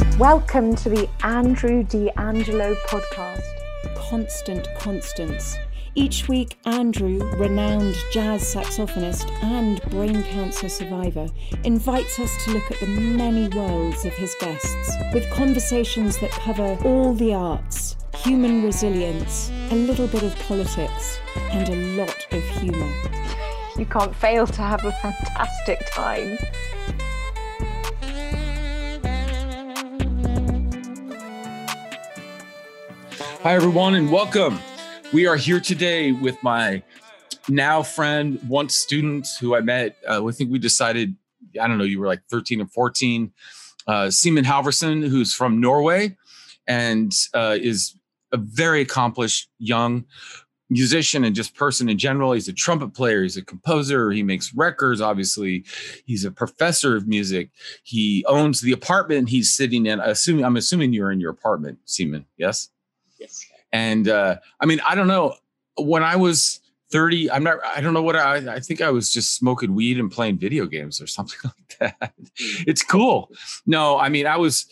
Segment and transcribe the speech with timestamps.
[0.00, 3.42] Welcome to the Andrew D'Angelo podcast.
[4.08, 5.58] Constant constants.
[5.94, 11.26] Each week, Andrew, renowned jazz saxophonist and brain cancer survivor,
[11.64, 16.78] invites us to look at the many worlds of his guests with conversations that cover
[16.84, 21.18] all the arts, human resilience, a little bit of politics,
[21.50, 22.92] and a lot of humour.
[23.76, 26.38] You can't fail to have a fantastic time.
[33.42, 34.60] Hi, everyone, and welcome.
[35.14, 36.82] We are here today with my
[37.48, 39.96] now friend, once student who I met.
[40.06, 41.16] Uh, I think we decided,
[41.58, 43.32] I don't know, you were like 13 and 14,
[43.86, 46.18] uh, Simen Halvorsen, who's from Norway
[46.68, 47.96] and uh, is
[48.30, 50.04] a very accomplished young
[50.68, 52.32] musician and just person in general.
[52.32, 55.64] He's a trumpet player, he's a composer, he makes records, obviously.
[56.04, 57.48] He's a professor of music.
[57.84, 59.98] He owns the apartment he's sitting in.
[59.98, 62.26] Assuming I'm assuming you're in your apartment, Simen.
[62.36, 62.68] yes?
[63.20, 63.46] Yes.
[63.72, 65.34] And uh, I mean, I don't know.
[65.76, 69.12] When I was 30, I'm not, I don't know what I, I think I was
[69.12, 72.12] just smoking weed and playing video games or something like that.
[72.66, 73.30] It's cool.
[73.66, 74.66] No, I mean, I was,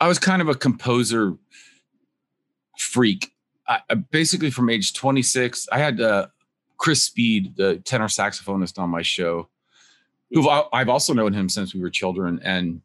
[0.00, 1.34] I was kind of a composer
[2.78, 3.32] freak.
[3.66, 6.26] I, basically, from age 26, I had uh,
[6.76, 9.48] Chris Speed, the tenor saxophonist on my show,
[10.30, 12.40] who I've also known him since we were children.
[12.42, 12.82] And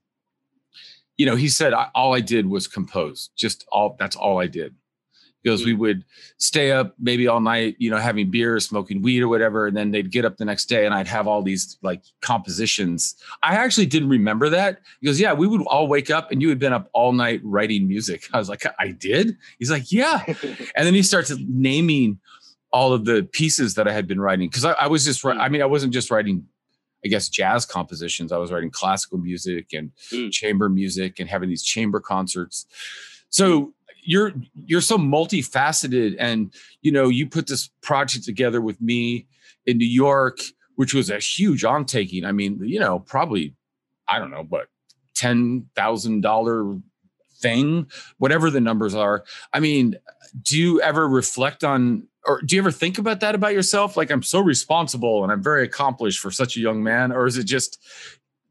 [1.19, 3.29] you know, he said all I did was compose.
[3.35, 4.73] Just all that's all I did.
[5.43, 5.79] Because we hmm.
[5.79, 6.05] would
[6.37, 9.91] stay up maybe all night, you know, having beer, smoking weed or whatever, and then
[9.91, 13.15] they'd get up the next day and I'd have all these like compositions.
[13.43, 14.79] I actually didn't remember that.
[15.01, 17.41] He goes, Yeah, we would all wake up and you had been up all night
[17.43, 18.29] writing music.
[18.33, 19.37] I was like, I did?
[19.59, 20.23] He's like, Yeah.
[20.25, 22.19] and then he starts naming
[22.71, 24.49] all of the pieces that I had been writing.
[24.49, 25.37] Cause I, I was just hmm.
[25.37, 26.47] I mean, I wasn't just writing
[27.03, 28.31] I guess jazz compositions.
[28.31, 30.31] I was writing classical music and mm.
[30.31, 32.65] chamber music and having these chamber concerts.
[33.29, 34.33] So you're
[34.65, 39.27] you're so multifaceted and you know you put this project together with me
[39.65, 40.39] in New York
[40.79, 42.23] which was a huge on-taking.
[42.23, 43.53] I mean, you know, probably
[44.07, 44.67] I don't know, but
[45.17, 46.83] $10,000
[47.41, 49.25] thing, whatever the numbers are.
[49.51, 49.97] I mean,
[50.41, 53.97] do you ever reflect on or do you ever think about that about yourself?
[53.97, 57.37] Like I'm so responsible and I'm very accomplished for such a young man, or is
[57.37, 57.79] it just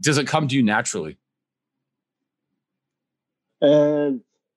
[0.01, 1.19] does it come to you naturally?
[3.61, 4.12] Uh,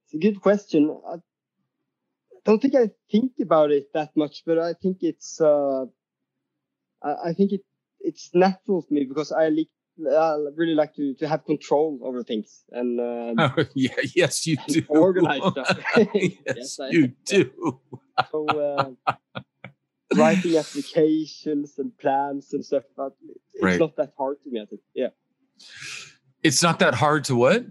[0.06, 0.96] it's a good question.
[1.08, 1.16] I
[2.46, 5.86] don't think I think about it that much, but I think it's uh,
[7.04, 7.62] I, I think it
[8.00, 12.24] it's natural to me because I like I really like to to have control over
[12.24, 14.84] things and um, oh, yeah yes you do.
[14.90, 15.80] organize stuff.
[16.14, 17.80] Yes, yes I, you do.
[18.32, 19.12] So uh,
[20.16, 23.14] writing applications and plans and stuff but
[23.54, 23.80] it's right.
[23.80, 24.82] not that hard to me I think.
[24.94, 25.10] Yeah.
[26.44, 27.66] It's not that hard to what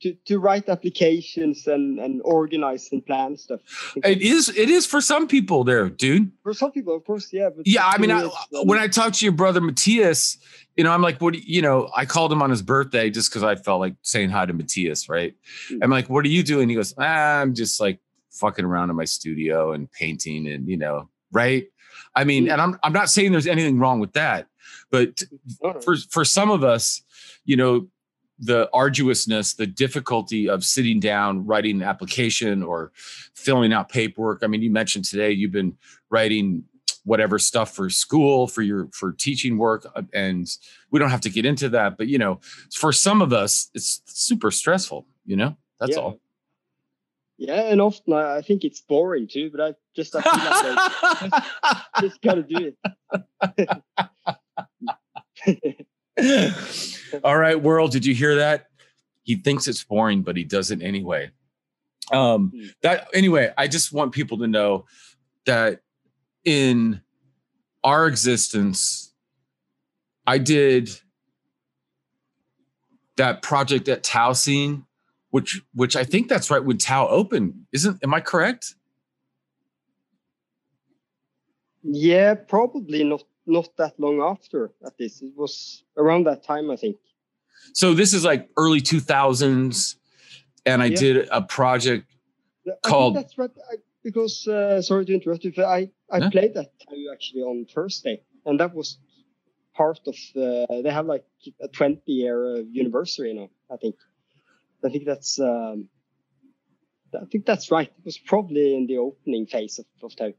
[0.00, 3.60] to, to write applications and, and organize and plan stuff.
[4.04, 6.30] It is it is for some people there, dude.
[6.42, 7.50] For some people, of course, yeah.
[7.64, 8.28] yeah, I mean, I,
[8.64, 10.38] when I talked to your brother Matthias,
[10.76, 11.34] you know, I'm like, what?
[11.34, 14.46] You know, I called him on his birthday just because I felt like saying hi
[14.46, 15.34] to Matthias, right?
[15.70, 15.82] Mm-hmm.
[15.82, 16.68] I'm like, what are you doing?
[16.68, 17.98] He goes, ah, I'm just like
[18.30, 21.66] fucking around in my studio and painting, and you know, right?
[22.14, 22.52] I mean, mm-hmm.
[22.52, 24.46] and I'm I'm not saying there's anything wrong with that,
[24.90, 25.22] but
[25.82, 27.02] for for some of us,
[27.44, 27.88] you know,
[28.38, 32.92] the arduousness, the difficulty of sitting down, writing an application or
[33.34, 34.42] filling out paperwork.
[34.42, 35.76] I mean, you mentioned today you've been
[36.10, 36.64] writing
[37.04, 40.46] whatever stuff for school for your for teaching work uh, and
[40.90, 42.38] we don't have to get into that but you know
[42.74, 46.02] for some of us it's super stressful you know that's yeah.
[46.02, 46.20] all
[47.38, 51.86] yeah and often I, think it's boring too but i just i feel like I
[52.00, 52.74] just, just gotta do
[55.46, 55.86] it
[57.24, 58.66] All right, world, did you hear that?
[59.22, 61.30] He thinks it's boring, but he does it anyway.
[62.12, 62.66] Um, hmm.
[62.82, 64.86] that anyway, I just want people to know
[65.44, 65.80] that
[66.44, 67.02] in
[67.84, 69.12] our existence,
[70.26, 70.90] I did
[73.16, 74.86] that project at Tou Scene,
[75.30, 77.66] which which I think that's right when Tou opened.
[77.72, 78.74] Isn't am I correct?
[81.82, 85.22] Yeah, probably not not that long after at this.
[85.22, 86.96] It was around that time, I think.
[87.72, 89.96] So this is like early 2000s,
[90.64, 90.96] and I yeah.
[90.96, 92.06] did a project
[92.66, 93.16] I called.
[93.16, 93.50] that's right.
[93.72, 96.30] I, because uh, sorry to interrupt you, I I yeah.
[96.30, 96.70] played that
[97.12, 98.98] actually on Thursday, and that was
[99.74, 100.66] part of the.
[100.84, 101.24] They have like
[101.60, 103.50] a 20 year uh, anniversary now.
[103.70, 103.96] I think.
[104.84, 105.40] I think that's.
[105.40, 105.88] Um,
[107.14, 107.88] I think that's right.
[107.88, 110.34] It was probably in the opening phase of, of Tou.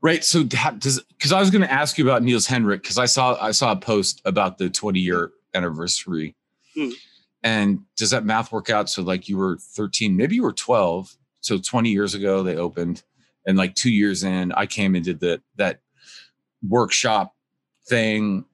[0.00, 0.22] Right.
[0.22, 3.36] So does because I was going to ask you about Niels Henrik because I saw
[3.40, 6.36] I saw a post about the 20 year anniversary,
[6.76, 6.92] mm.
[7.42, 8.88] And does that math work out?
[8.90, 11.16] So like you were 13, maybe you were 12.
[11.40, 13.02] So 20 years ago they opened,
[13.46, 15.80] and like two years in, I came and did the that
[16.66, 17.34] workshop
[17.88, 18.44] thing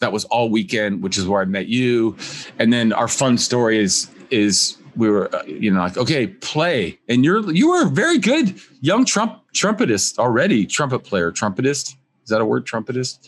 [0.00, 2.16] that was all weekend, which is where I met you.
[2.58, 6.98] And then our fun story is is we were uh, you know like okay play.
[7.08, 11.94] And you're you were a very good young trump trumpetist already trumpet player trumpetist.
[12.24, 13.18] Is that a word trumpetist?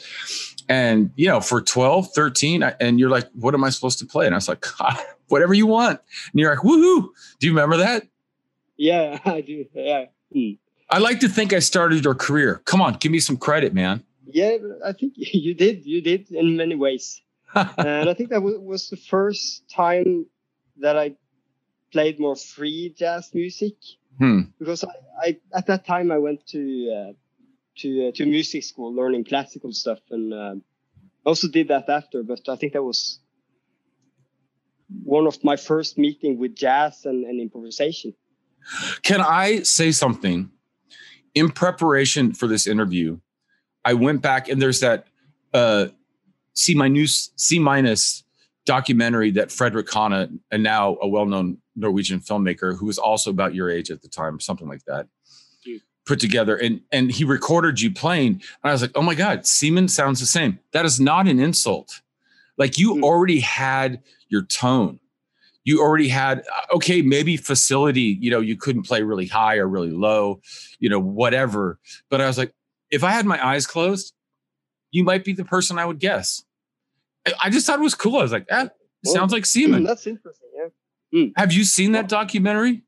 [0.68, 4.26] And you know for 12 13 and you're like what am i supposed to play?
[4.26, 4.64] And i was like
[5.28, 6.00] whatever you want.
[6.32, 7.08] And you're like woohoo.
[7.38, 8.06] Do you remember that?
[8.76, 9.66] Yeah i do.
[9.74, 10.06] Yeah.
[10.34, 10.58] Mm.
[10.90, 12.62] i like to think i started your career.
[12.64, 14.02] Come on give me some credit man.
[14.26, 15.84] Yeah i think you did.
[15.84, 17.20] You did in many ways.
[17.54, 20.26] And i think that was the first time
[20.80, 21.14] that i
[21.94, 23.76] played more free jazz music
[24.18, 24.40] hmm.
[24.58, 24.88] because I,
[25.26, 26.62] I, at that time I went to
[26.98, 27.12] uh,
[27.78, 30.62] to uh, to music school learning classical stuff and um,
[31.24, 32.24] also did that after.
[32.24, 33.20] But I think that was
[35.04, 38.12] one of my first meeting with jazz and, and improvisation.
[39.02, 40.50] Can I say something?
[41.34, 43.18] In preparation for this interview,
[43.84, 45.06] I went back and there's that
[45.52, 45.86] uh,
[46.54, 48.24] C minus C minus
[48.66, 53.70] documentary that Frederick Hanna, and now a well-known Norwegian filmmaker who was also about your
[53.70, 55.06] age at the time, something like that,
[55.66, 55.80] mm.
[56.06, 56.56] put together.
[56.56, 58.32] And and he recorded you playing.
[58.32, 60.58] And I was like, oh my God, Simen sounds the same.
[60.72, 62.00] That is not an insult.
[62.56, 63.02] Like you mm.
[63.02, 65.00] already had your tone.
[65.66, 69.66] You already had, uh, okay, maybe facility, you know, you couldn't play really high or
[69.66, 70.42] really low,
[70.78, 71.78] you know, whatever.
[72.10, 72.52] But I was like,
[72.90, 74.12] if I had my eyes closed,
[74.90, 76.44] you might be the person I would guess.
[77.42, 78.18] I just thought it was cool.
[78.18, 78.68] I was like, ah,
[79.04, 79.84] well, sounds like Simen.
[79.86, 80.48] That's interesting.
[81.14, 81.32] Mm.
[81.36, 82.82] Have you seen that documentary?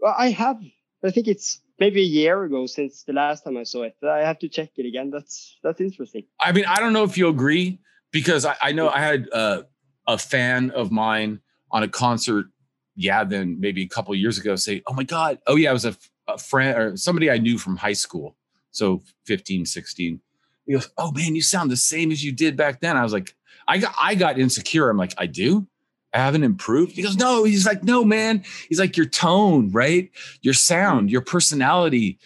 [0.00, 0.60] Well, I have.
[1.04, 3.96] I think it's maybe a year ago since the last time I saw it.
[4.02, 5.10] I have to check it again.
[5.10, 6.24] That's that's interesting.
[6.40, 7.78] I mean, I don't know if you agree
[8.10, 9.62] because I, I know I had uh,
[10.06, 11.40] a fan of mine
[11.70, 12.46] on a concert.
[12.94, 15.84] Yeah, then maybe a couple years ago, say, "Oh my god, oh yeah, I was
[15.84, 15.96] a,
[16.28, 18.36] a friend or somebody I knew from high school,
[18.70, 20.20] so 15, 16."
[20.66, 23.12] He goes, "Oh man, you sound the same as you did back then." I was
[23.12, 23.34] like,
[23.66, 24.88] I got I got insecure.
[24.88, 25.66] I'm like, I do.
[26.12, 26.92] I haven't improved.
[26.92, 27.44] He goes, no.
[27.44, 28.44] He's like, no, man.
[28.68, 30.10] He's like, your tone, right?
[30.42, 32.18] Your sound, your personality.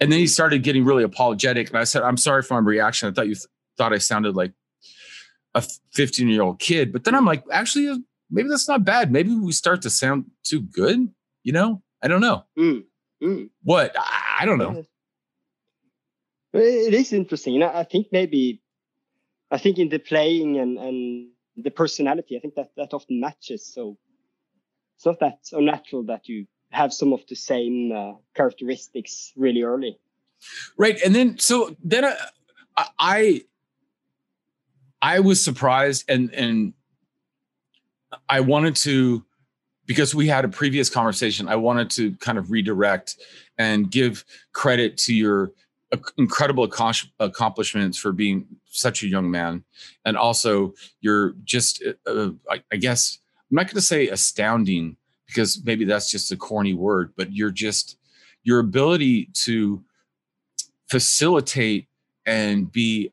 [0.00, 1.68] And then he started getting really apologetic.
[1.68, 3.08] And I said, I'm sorry for my reaction.
[3.08, 3.46] I thought you th-
[3.76, 4.52] thought I sounded like
[5.54, 5.62] a
[5.92, 6.92] 15 year old kid.
[6.92, 7.98] But then I'm like, actually, uh,
[8.30, 9.12] maybe that's not bad.
[9.12, 11.08] Maybe we start to sound too good.
[11.42, 12.44] You know, I don't know.
[12.58, 12.84] Mm,
[13.22, 13.50] mm.
[13.62, 13.94] What?
[13.98, 14.84] I, I don't know.
[16.52, 17.52] It is interesting.
[17.52, 18.62] You know, I think maybe
[19.50, 23.64] I think in the playing and, and the personality, I think that that often matches.
[23.64, 23.96] So
[24.96, 29.98] it's not that unnatural that you have some of the same uh, characteristics really early.
[30.76, 32.16] Right, and then so then I,
[32.98, 33.42] I
[35.00, 36.74] I was surprised and and
[38.28, 39.24] I wanted to
[39.86, 41.48] because we had a previous conversation.
[41.48, 43.16] I wanted to kind of redirect
[43.56, 45.52] and give credit to your
[46.18, 46.68] incredible
[47.20, 49.64] accomplishments for being such a young man.
[50.04, 53.18] And also you're just uh, uh I, I, guess
[53.50, 54.96] i'm not going to say astounding
[55.26, 57.96] because maybe that's just a corny word but you're just
[58.42, 59.82] your ability to
[60.88, 61.88] facilitate
[62.26, 63.10] and be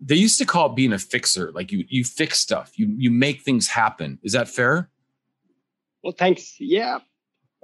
[0.00, 1.50] they used to call it being a fixer.
[1.52, 2.78] Like you you fix stuff.
[2.78, 4.18] You you make things happen.
[4.22, 4.90] Is that fair?
[6.02, 6.56] Well thanks.
[6.58, 6.98] Yeah.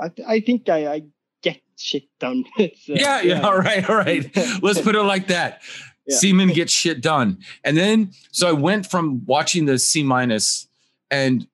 [0.01, 1.03] I, I think I, I
[1.45, 2.45] get shit done.
[2.59, 4.29] uh, yeah, yeah, all right, all right.
[4.63, 5.63] Let's put it like that.
[6.07, 6.17] Yeah.
[6.19, 7.39] Simen gets shit done.
[7.65, 10.69] And then so I went from watching the C minus
[11.11, 11.47] and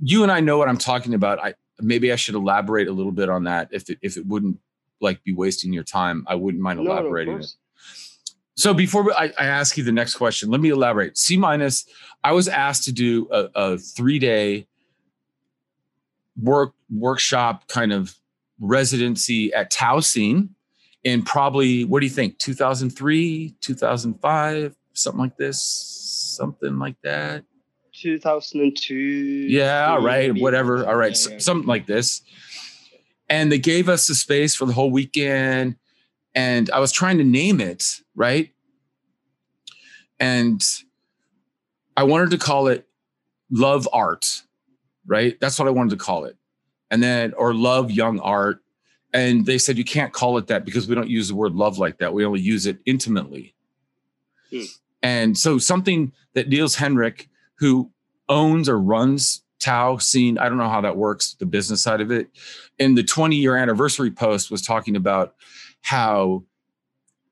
[0.00, 1.38] you and I know what I'm talking about.
[1.38, 4.58] I maybe I should elaborate a little bit on that if it, if it wouldn't
[5.00, 6.24] like be wasting your time.
[6.26, 7.54] I wouldn't mind elaborating no, it.
[8.56, 11.16] So before I, I, ask you the next question, let me elaborate.
[11.16, 11.84] C minus,
[12.24, 14.66] I was asked to do a, a three day
[16.42, 18.16] work workshop kind of
[18.60, 20.50] residency at Tou Scene
[21.04, 25.62] in probably what do you think 2003 2005 something like this
[26.36, 27.44] something like that?
[27.92, 30.42] 2002 yeah all right maybe.
[30.42, 31.38] whatever all right yeah, yeah.
[31.38, 32.22] something like this.
[33.28, 35.76] And they gave us the space for the whole weekend
[36.34, 37.84] and i was trying to name it
[38.14, 38.50] right?
[40.18, 40.62] And
[41.96, 42.86] i wanted to call it
[43.50, 44.42] love art
[45.06, 45.38] right?
[45.40, 46.36] That's what i wanted to call it
[46.90, 48.60] and then or love young art
[49.12, 51.78] and they said you can't call it that because we don't use the word love
[51.78, 53.54] like that we only use it intimately
[54.50, 54.62] hmm.
[55.02, 57.28] and so something that niels henrik
[57.58, 57.90] who
[58.28, 62.10] owns or runs Tou Scene i don't know how that works the business side of
[62.10, 62.28] it
[62.78, 65.34] in the 20 year anniversary post was talking about
[65.82, 66.42] how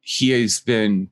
[0.01, 1.11] he has been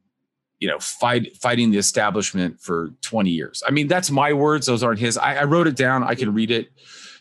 [0.62, 3.64] you know, fight fighting the establishment for 20 years.
[3.66, 5.18] I mean, that's my words; those aren't his.
[5.18, 6.04] I, I wrote it down.
[6.04, 6.70] I can read it,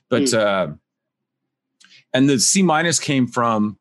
[0.10, 0.38] but mm.
[0.38, 0.74] uh,
[2.14, 3.78] and the C minus came from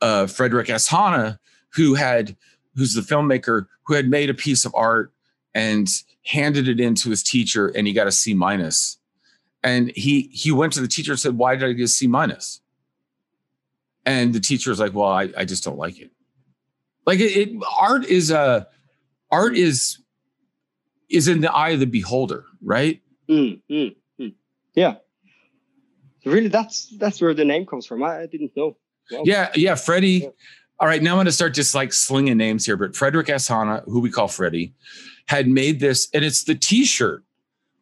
[0.00, 0.88] uh, Frederick S.
[0.88, 1.38] Hannah,
[1.74, 2.36] who had
[2.76, 5.12] who's the filmmaker who had made a piece of art
[5.54, 5.88] and
[6.24, 8.98] handed it in to his teacher, and he got a C minus.
[9.62, 12.06] And he he went to the teacher and said, "Why did I get a C
[12.06, 12.60] minus?"
[14.06, 16.10] And the teacher was like, "Well, I, I just don't like it."
[17.06, 18.68] Like it, it art is a
[19.30, 19.98] art is
[21.08, 23.00] is in the eye of the beholder, right?
[23.28, 24.34] Mm, mm, mm.
[24.74, 24.96] Yeah.
[26.24, 28.02] Really, that's that's where the name comes from.
[28.02, 28.76] I, I didn't know.
[29.24, 30.08] Yeah, yeah, Freddie.
[30.08, 30.28] Yeah.
[30.80, 33.48] All right, now I'm going to start just like slinging names here, but Frederick S.
[33.48, 34.74] Hannah, who we call Freddie,
[35.26, 37.24] had made this, and it's the T-shirt.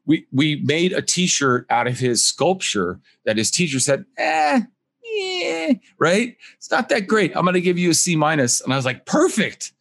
[0.07, 4.63] We we made a T-shirt out of his sculpture that his teacher said, eh,
[5.05, 6.37] yeah, right?
[6.57, 7.37] It's not that great.
[7.37, 9.73] I'm going to give you a C minus, and I was like, perfect.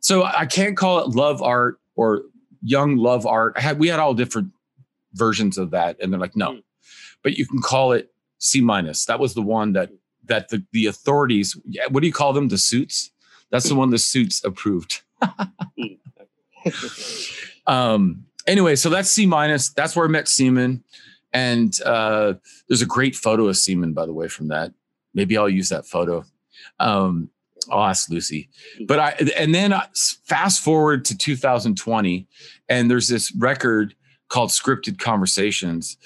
[0.00, 2.22] So I can't call it love art or
[2.62, 3.54] young love art.
[3.56, 4.50] I had we had all different
[5.12, 6.60] versions of that, and they're like, no.
[7.26, 9.04] But you can call it C minus.
[9.06, 9.90] That was the one that
[10.26, 12.46] that the, the authorities, what do you call them?
[12.46, 13.10] The suits?
[13.50, 15.02] That's the one the suits approved.
[17.66, 19.70] um, anyway, so that's C minus.
[19.70, 20.84] That's where I met Simen.
[21.32, 22.34] And uh,
[22.68, 24.72] there's a great photo of Simen, by the way, from that.
[25.12, 26.24] Maybe I'll use that photo.
[26.78, 27.28] Um,
[27.72, 28.50] I'll ask Lucy.
[28.86, 29.74] But I, and then
[30.26, 32.28] fast forward to 2020,
[32.68, 33.96] and there's this record
[34.28, 35.96] called Scripted Conversations.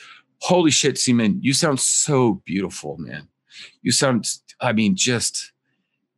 [0.43, 3.29] Holy shit, Simen, you sound so beautiful, man.
[3.83, 4.29] You sound
[4.61, 5.53] i mean just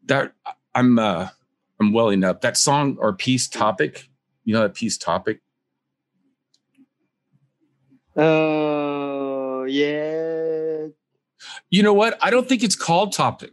[0.05, 0.33] that
[0.75, 1.29] i'm uh
[1.81, 2.41] i'm welling up.
[2.41, 4.09] That song or piece topic
[4.45, 5.41] you know that piece topic?
[8.17, 10.87] Uh yeah.
[11.71, 12.19] You know what?
[12.21, 13.51] I don't think it's called topic.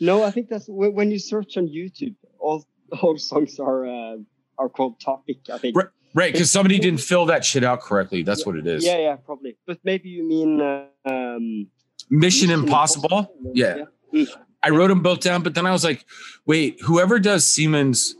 [0.00, 2.64] No i think that's when you search on youtube all
[3.02, 4.16] all songs are uh,
[4.58, 5.76] are called topic i think.
[5.76, 8.84] Right right because somebody didn't fill that shit out correctly that's yeah, what it is
[8.84, 11.68] yeah yeah probably but maybe you mean uh, um
[12.10, 13.32] Mission Impossible.
[13.54, 13.84] Yeah.
[14.12, 14.24] yeah.
[14.62, 16.04] I wrote them both down, but then I was like,
[16.46, 18.14] wait, whoever does Simen's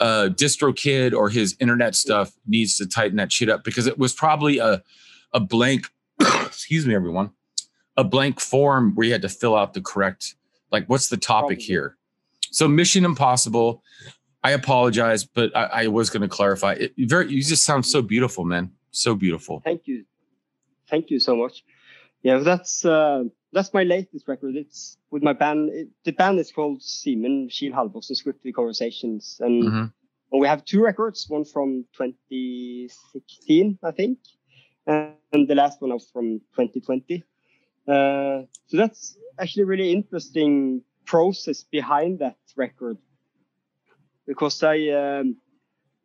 [0.00, 4.12] uh, DistroKid or his internet stuff needs to tighten that shit up because it was
[4.12, 4.82] probably a
[5.34, 5.88] a blank,
[6.20, 7.30] excuse me, everyone,
[7.98, 10.36] a blank form where you had to fill out the correct,
[10.72, 11.96] like, what's the topic here?
[12.50, 13.82] So Mission Impossible.
[14.48, 16.72] I apologize, but I, I was going to clarify.
[16.72, 18.72] It, very, you just sound so beautiful, man.
[18.90, 19.60] So beautiful.
[19.64, 20.04] Thank you,
[20.88, 21.64] thank you so much
[22.22, 24.56] yeah, that's uh, that's my latest record.
[24.56, 25.70] It's with my band.
[25.70, 29.86] It, the band is called Simen Kiel Halvorsen Scripted Conversations, and, mm-hmm.
[30.32, 31.28] and, we have two records.
[31.28, 34.18] One from 2016, I think,
[34.86, 37.24] and the last one was from 2020.
[37.86, 42.98] Uh, so that's actually a really interesting process behind that record,
[44.28, 45.38] because I um,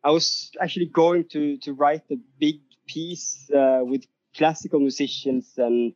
[0.02, 2.56] I was actually going to to write a big
[2.88, 4.04] piece uh, with
[4.36, 5.94] classical musicians and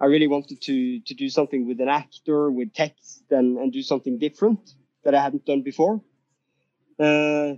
[0.00, 3.82] I really wanted to to do something with an actor, with text, and and do
[3.82, 4.60] something different
[5.04, 6.02] that I hadn't done before.
[6.98, 7.54] Uh,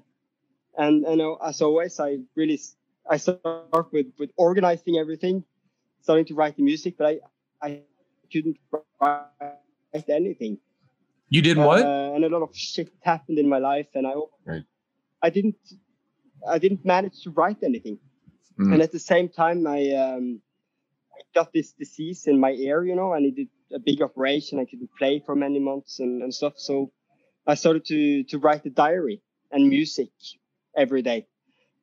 [0.77, 2.61] and and as always, I really
[3.11, 5.45] I start with with organizing everything,
[6.03, 7.21] starting to write the music, but I
[7.61, 7.83] I
[8.33, 8.59] couldn't
[9.01, 10.59] write anything.
[11.31, 11.83] You did what?
[11.83, 14.15] Uh, and a lot of shit happened in my life, and I
[14.47, 14.65] right.
[15.23, 15.57] I didn't
[16.49, 17.99] I didn't manage to write anything.
[18.59, 18.75] Mm.
[18.75, 20.41] And at the same time, I um,
[21.35, 24.59] got this disease in my ear, you know, and I needed a big operation.
[24.59, 26.55] I couldn't play for many months and, and stuff.
[26.57, 26.91] So
[27.47, 30.11] I started to to write a diary and music
[30.77, 31.27] every day.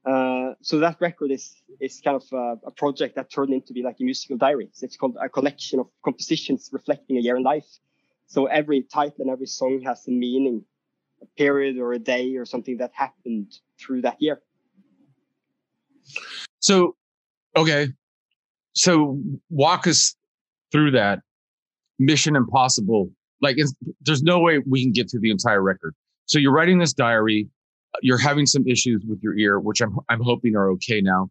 [0.05, 3.81] Uh, so that record is is kind of a, a, project that turned into be
[3.81, 4.69] like a musical diary.
[4.73, 7.65] So it's called a collection of compositions reflecting a year in life.
[8.27, 10.63] So every title and every song has a meaning,
[11.21, 14.41] a period or a day or something that happened through that year.
[16.59, 16.95] So,
[17.55, 17.89] okay,
[18.73, 20.15] so walk us
[20.71, 21.19] through that.
[21.99, 23.09] Mission impossible.
[23.41, 23.57] Like
[24.01, 25.95] there's no way we can get through the entire record.
[26.25, 27.47] So you're writing this diary.
[28.01, 31.29] You're having some issues with your ear which i'm, I'm hoping are okay now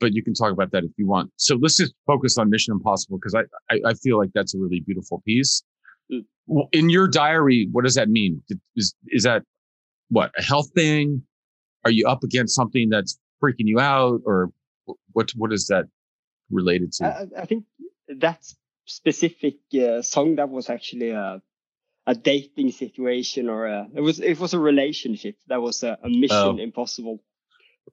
[0.00, 1.30] but you can talk about that if you want.
[1.36, 3.42] So let's just focus on mission impossible because I,
[3.72, 5.62] I, I feel like that's a really beautiful piece.
[6.72, 8.42] In your diary what does that mean
[8.76, 9.42] is is that
[10.08, 11.22] what a health thing
[11.84, 14.50] are you up against something that's freaking you out or
[15.12, 15.86] what what is that
[16.50, 17.06] related to?
[17.06, 17.64] I, I think
[18.08, 18.44] that
[18.86, 21.40] specific uh, song that was actually a
[22.06, 26.08] a dating situation or a, it was it was a relationship that was a, a
[26.08, 26.56] mission oh.
[26.58, 27.22] impossible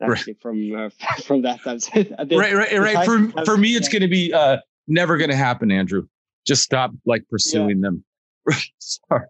[0.02, 0.42] actually right.
[0.42, 0.90] from uh,
[1.24, 1.60] from that
[2.32, 4.58] right right right for for me it's going to be uh
[4.88, 6.08] never going to happen andrew
[6.46, 7.90] just stop like pursuing yeah.
[7.90, 8.04] them
[8.80, 9.27] Sorry.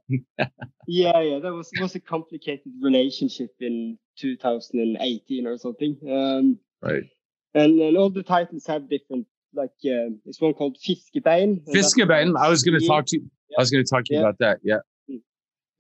[0.88, 5.98] yeah, yeah, that was was a complicated relationship in 2018 or something.
[6.10, 7.04] Um, right.
[7.54, 9.28] And and all the titles have different.
[9.54, 11.64] Like uh, it's one called Fiskebein.
[11.74, 12.38] Fiskebein.
[12.38, 13.30] I was going to talk to you.
[13.50, 13.58] Yeah.
[13.58, 14.26] I was going to talk to you yeah.
[14.26, 14.60] about that.
[14.62, 14.80] Yeah.
[15.10, 15.22] Mm.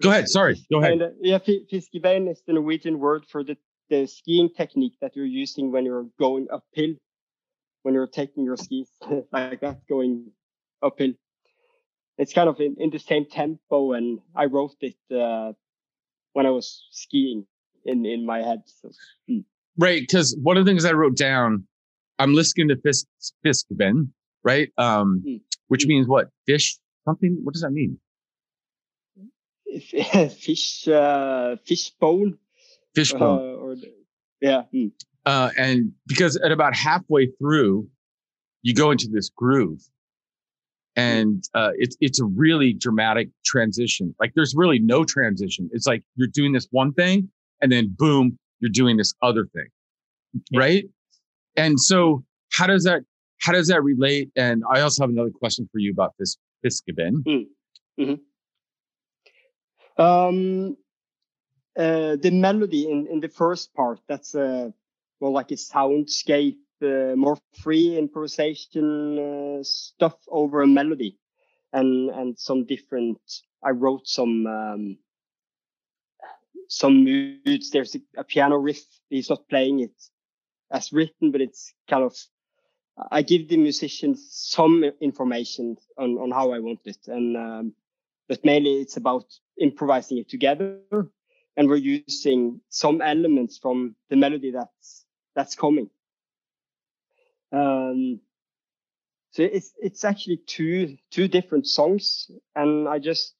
[0.01, 0.29] Go ahead.
[0.29, 0.55] Sorry.
[0.71, 0.93] Go ahead.
[0.93, 3.57] And, uh, yeah, Fiskebein is the Norwegian word for the,
[3.89, 6.95] the skiing technique that you're using when you're going uphill,
[7.83, 8.89] when you're taking your skis
[9.31, 10.31] like that, going
[10.81, 11.13] uphill
[12.17, 15.53] it's kind of in, in the same tempo and i wrote it uh,
[16.33, 17.45] when i was skiing
[17.85, 18.91] in in my head so,
[19.27, 19.39] hmm.
[19.77, 21.65] right because one of the things i wrote down
[22.19, 23.05] i'm listening to fisk
[23.45, 24.09] fiskben
[24.43, 25.35] right um hmm.
[25.67, 25.89] which hmm.
[25.89, 27.97] means what fish something what does that mean
[30.29, 32.37] fish uh fish bone
[32.95, 33.75] fish bone uh, or
[34.41, 34.87] yeah hmm.
[35.25, 37.87] uh and because at about halfway through
[38.63, 39.81] you go into this groove
[40.97, 44.13] and uh, it's it's a really dramatic transition.
[44.19, 45.69] Like there's really no transition.
[45.71, 47.29] It's like you're doing this one thing,
[47.61, 49.67] and then boom, you're doing this other thing,
[50.53, 50.85] right?
[51.55, 53.03] And so how does that
[53.39, 54.31] how does that relate?
[54.35, 56.35] And I also have another question for you about this
[56.65, 57.23] Fiskeben.
[57.23, 57.45] Mm.
[57.99, 58.15] Mm-hmm.
[60.01, 60.77] Um,
[61.77, 64.71] uh, the melody in in the first part that's uh,
[65.19, 71.17] well like a soundscape uh, more free improvisation uh, stuff over a melody
[71.73, 73.19] and and some different
[73.63, 74.97] i wrote some um,
[76.69, 77.71] some moods.
[77.71, 78.83] There's a, a, piano riff.
[79.09, 79.95] He's not playing it
[80.69, 82.13] as written but it's kind of
[83.09, 87.07] i give the musicians some information on on how i want it.
[87.07, 87.73] And um,
[88.27, 89.25] but mainly it's about
[89.59, 90.79] improvising it together.
[91.55, 95.05] And we're using some elements from the melody that's
[95.35, 95.89] that's coming
[97.51, 98.19] um,
[99.31, 103.33] so it's it's actually two two different songs, and I just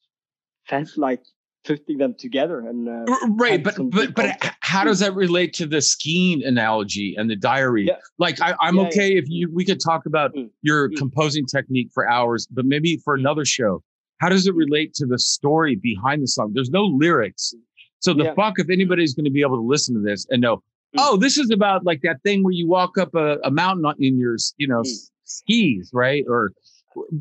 [0.66, 1.22] felt like
[1.64, 5.80] putting them together and uh, right but but but how does that relate to the
[5.80, 7.96] skiing analogy and the diary yeah.
[8.18, 9.18] like I, am yeah, okay yeah.
[9.18, 10.48] if you we could talk about mm.
[10.62, 10.96] your mm.
[10.96, 13.20] composing technique for hours but maybe for mm.
[13.20, 13.82] another show
[14.18, 17.54] how does it relate to the story behind the song there's no lyrics
[17.98, 20.62] so the fuck if anybody's going to be able to listen to this and know
[20.96, 21.00] Mm.
[21.00, 24.18] oh, this is about like that thing where you walk up a, a mountain in
[24.18, 25.10] your, you know, mm.
[25.24, 26.24] skis, right?
[26.28, 26.52] Or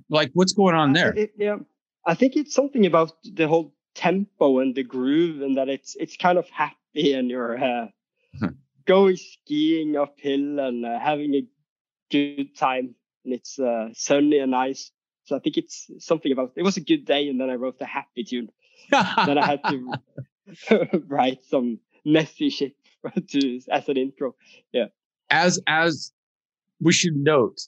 [0.10, 1.14] like what's going on there?
[1.14, 1.58] It, yeah,
[2.06, 6.16] I think it's something about the whole tempo and the groove, and that it's it's
[6.16, 7.88] kind of happy, and you're uh,
[8.86, 11.46] going skiing uphill and uh, having a
[12.10, 14.92] good time, and it's uh, sunny and nice.
[15.26, 17.82] So I think it's something about it was a good day, and then I wrote
[17.82, 18.50] a happy tune.
[18.92, 19.94] then I had to
[21.08, 22.74] write some messy shit
[23.30, 24.36] to as an intro.
[24.72, 24.86] Yeah.
[25.30, 26.12] As as
[26.80, 27.60] we should note,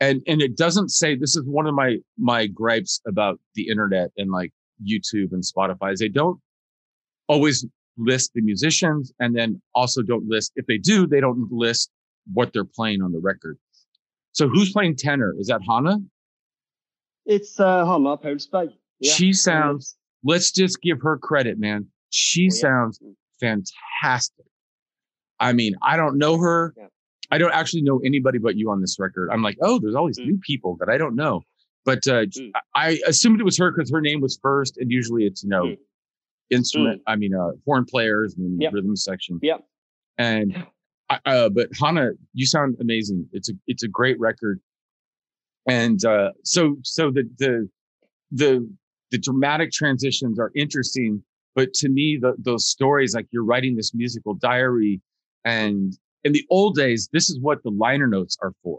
[0.00, 4.10] and and it doesn't say this is one of my my gripes about the internet
[4.16, 4.52] and like
[4.84, 6.40] YouTube and Spotify is they don't
[7.28, 7.66] always
[7.96, 11.90] list the musicians and then also don't list if they do they don't list
[12.32, 13.58] what they're playing on the record.
[14.32, 15.34] So who's playing tenor?
[15.38, 15.98] Is that Hanna?
[17.26, 18.70] It's uh, Hanna Paulsberg.
[19.00, 19.12] Yeah.
[19.12, 19.96] She sounds.
[20.22, 21.86] Let's just give her credit, man.
[22.10, 22.60] She oh, yeah.
[22.60, 24.46] sounds mm fantastic.
[25.38, 26.74] I mean, I don't know her.
[26.76, 26.86] Yeah.
[27.30, 29.30] I don't actually know anybody but you on this record.
[29.30, 30.26] I'm like, oh, there's all these mm.
[30.26, 31.42] new people that I don't know.
[31.84, 32.50] But uh, mm.
[32.74, 35.64] I assumed it was her because her name was first, and usually it's you know
[35.64, 35.78] mm.
[36.50, 37.00] instrument.
[37.00, 37.12] Mm.
[37.12, 38.72] I mean, uh, horn players and yep.
[38.72, 39.38] rhythm section.
[39.42, 39.64] Yep.
[40.18, 40.64] And
[41.24, 43.26] uh, but Hanna, you sound amazing.
[43.32, 44.60] It's a it's a great record.
[45.66, 47.68] And uh, so so the the
[48.30, 48.68] the
[49.10, 51.22] the dramatic transitions are interesting
[51.54, 55.00] but to me, the, those stories, like you're writing this musical diary,
[55.44, 58.78] and in the old days, this is what the liner notes are for,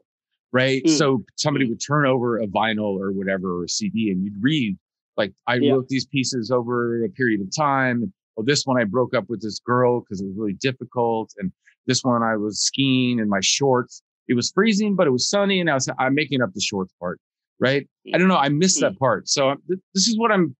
[0.52, 0.84] right?
[0.84, 0.98] Mm.
[0.98, 4.78] So somebody would turn over a vinyl or whatever or a CD, and you'd read
[5.18, 5.74] like I yeah.
[5.74, 8.14] wrote these pieces over a period of time.
[8.36, 11.52] Well, this one I broke up with this girl because it was really difficult, and
[11.86, 14.02] this one I was skiing in my shorts.
[14.28, 16.94] It was freezing, but it was sunny, and I was I'm making up the shorts
[17.00, 17.20] part,
[17.60, 17.88] right?
[18.14, 18.38] I don't know.
[18.38, 18.82] I missed mm.
[18.82, 19.28] that part.
[19.28, 20.56] So this is what I'm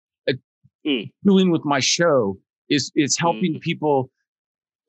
[0.86, 1.10] mm.
[1.24, 2.38] doing with my show
[2.70, 3.62] is is helping mm.
[3.62, 4.10] people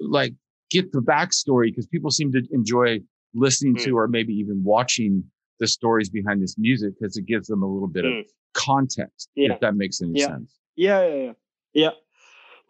[0.01, 0.35] like
[0.71, 2.99] get the backstory because people seem to enjoy
[3.35, 3.85] listening mm.
[3.85, 5.25] to or maybe even watching
[5.59, 8.25] the stories behind this music because it gives them a little bit of mm.
[8.55, 9.53] context yeah.
[9.53, 10.27] if that makes any yeah.
[10.27, 11.33] sense yeah yeah yeah
[11.73, 11.91] yeah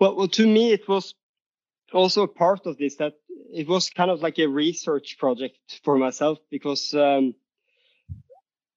[0.00, 1.14] well, well to me it was
[1.92, 3.14] also a part of this that
[3.52, 7.34] it was kind of like a research project for myself because um,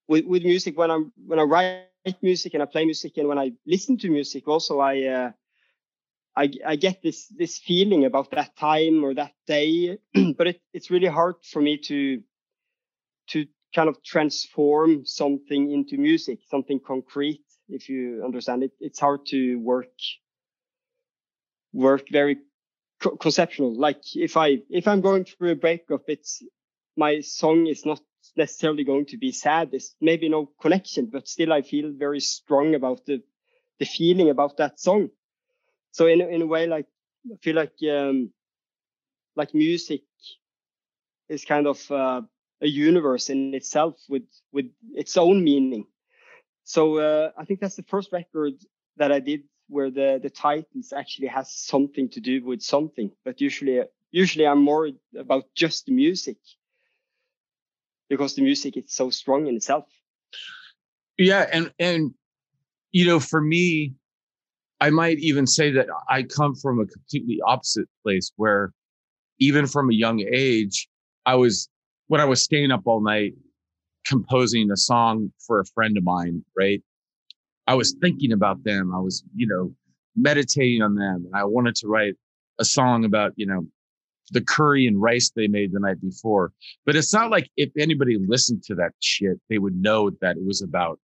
[0.08, 1.86] with, with music when i'm when i write
[2.21, 5.31] music and I play music, and when I listen to music, also I uh,
[6.35, 9.97] I, I get this this feeling about that time or that day,
[10.37, 12.21] but it, it's really hard for me to
[13.29, 17.43] to kind of transform something into music, something concrete.
[17.67, 18.71] if you understand it.
[18.79, 19.91] It's hard to work
[21.73, 22.37] work very
[23.01, 23.73] co- conceptual.
[23.77, 26.43] Like if I if I'm going through a breakup, it's
[26.97, 28.01] my song is not
[28.36, 29.71] necessarily going to be sad.
[29.71, 33.21] There's maybe no connection, but still I feel very strong about the
[33.79, 35.10] the feeling about that song.
[35.91, 36.88] So in in a way, like
[37.31, 38.31] I feel like um,
[39.36, 40.03] like music
[41.29, 42.21] is kind of uh,
[42.62, 45.86] a universe in itself with with its own meaning.
[46.63, 48.53] So uh, I think that's the first record
[48.97, 53.12] that I did where the the titles actually has something to do with something.
[53.23, 53.81] But usually
[54.12, 56.38] usually I'm more about just music
[58.09, 59.85] because the music is so strong in itself.
[61.17, 62.13] Yeah, and and
[62.91, 63.93] you know, for me,
[64.81, 68.73] I might even say that I come from a completely opposite place where
[69.39, 70.87] even from a young age,
[71.25, 71.69] I was
[72.07, 73.33] when I was staying up all night
[74.05, 76.81] composing a song for a friend of mine, right?
[77.67, 78.93] I was thinking about them.
[78.93, 79.73] I was, you know,
[80.15, 81.25] meditating on them.
[81.25, 82.15] And I wanted to write
[82.59, 83.65] a song about, you know,
[84.31, 86.51] the curry and rice they made the night before.
[86.85, 90.45] But it's not like if anybody listened to that shit, they would know that it
[90.45, 90.99] was about,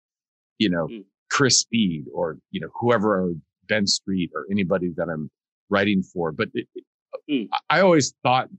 [0.57, 1.03] you know, mm.
[1.29, 3.33] Chris Speed or, you know, whoever, or
[3.67, 5.29] Ben Street or anybody that I'm
[5.69, 6.31] writing for.
[6.31, 6.67] But it,
[7.29, 7.47] mm.
[7.69, 8.49] I always thought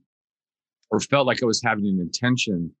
[0.89, 2.71] or felt like I was having an intention.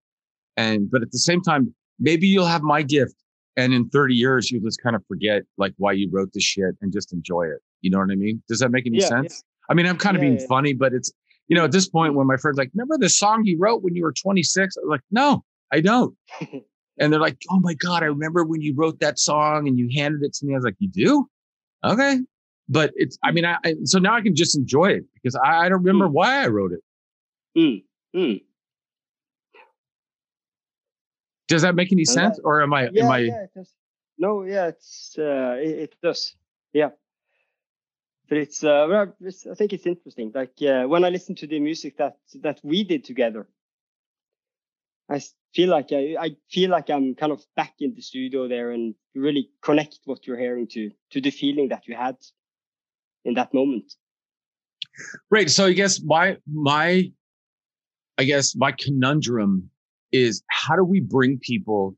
[0.57, 3.15] And, but at the same time, maybe you'll have my gift
[3.57, 6.75] and in 30 years you'll just kind of forget like why you wrote the shit
[6.81, 7.59] and just enjoy it.
[7.81, 8.41] You know what I mean?
[8.47, 9.43] Does that make any yeah, sense?
[9.43, 9.71] Yeah.
[9.71, 11.11] I mean, I'm kind of yeah, being funny, but it's,
[11.51, 13.93] you know, at this point when my friends like, remember the song you wrote when
[13.93, 14.77] you were 26?
[14.77, 16.15] I'm like, no, I don't.
[16.97, 19.89] and they're like, oh my God, I remember when you wrote that song and you
[19.93, 20.53] handed it to me.
[20.53, 21.27] I was like, you do?
[21.83, 22.21] Okay.
[22.69, 25.65] But it's, I mean, I, I so now I can just enjoy it because I,
[25.65, 26.13] I don't remember mm.
[26.13, 26.79] why I wrote it.
[27.57, 27.83] Mm.
[28.15, 28.43] Mm.
[31.49, 32.89] Does that make any sense, or am I?
[32.93, 33.17] Yeah, am I?
[33.17, 33.73] Yeah, it does.
[34.17, 36.33] No, yeah, it's uh, it, it does.
[36.71, 36.91] Yeah,
[38.31, 38.87] but it's, uh,
[39.51, 40.31] I think it's interesting.
[40.33, 43.45] Like uh, when I listen to the music that that we did together,
[45.09, 45.21] I
[45.53, 48.95] feel like I, I feel like I'm kind of back in the studio there and
[49.15, 52.15] really connect what you're hearing to to the feeling that you had
[53.25, 53.95] in that moment.
[55.29, 55.49] Right.
[55.49, 57.11] So I guess my my
[58.17, 59.69] I guess my conundrum
[60.13, 61.97] is how do we bring people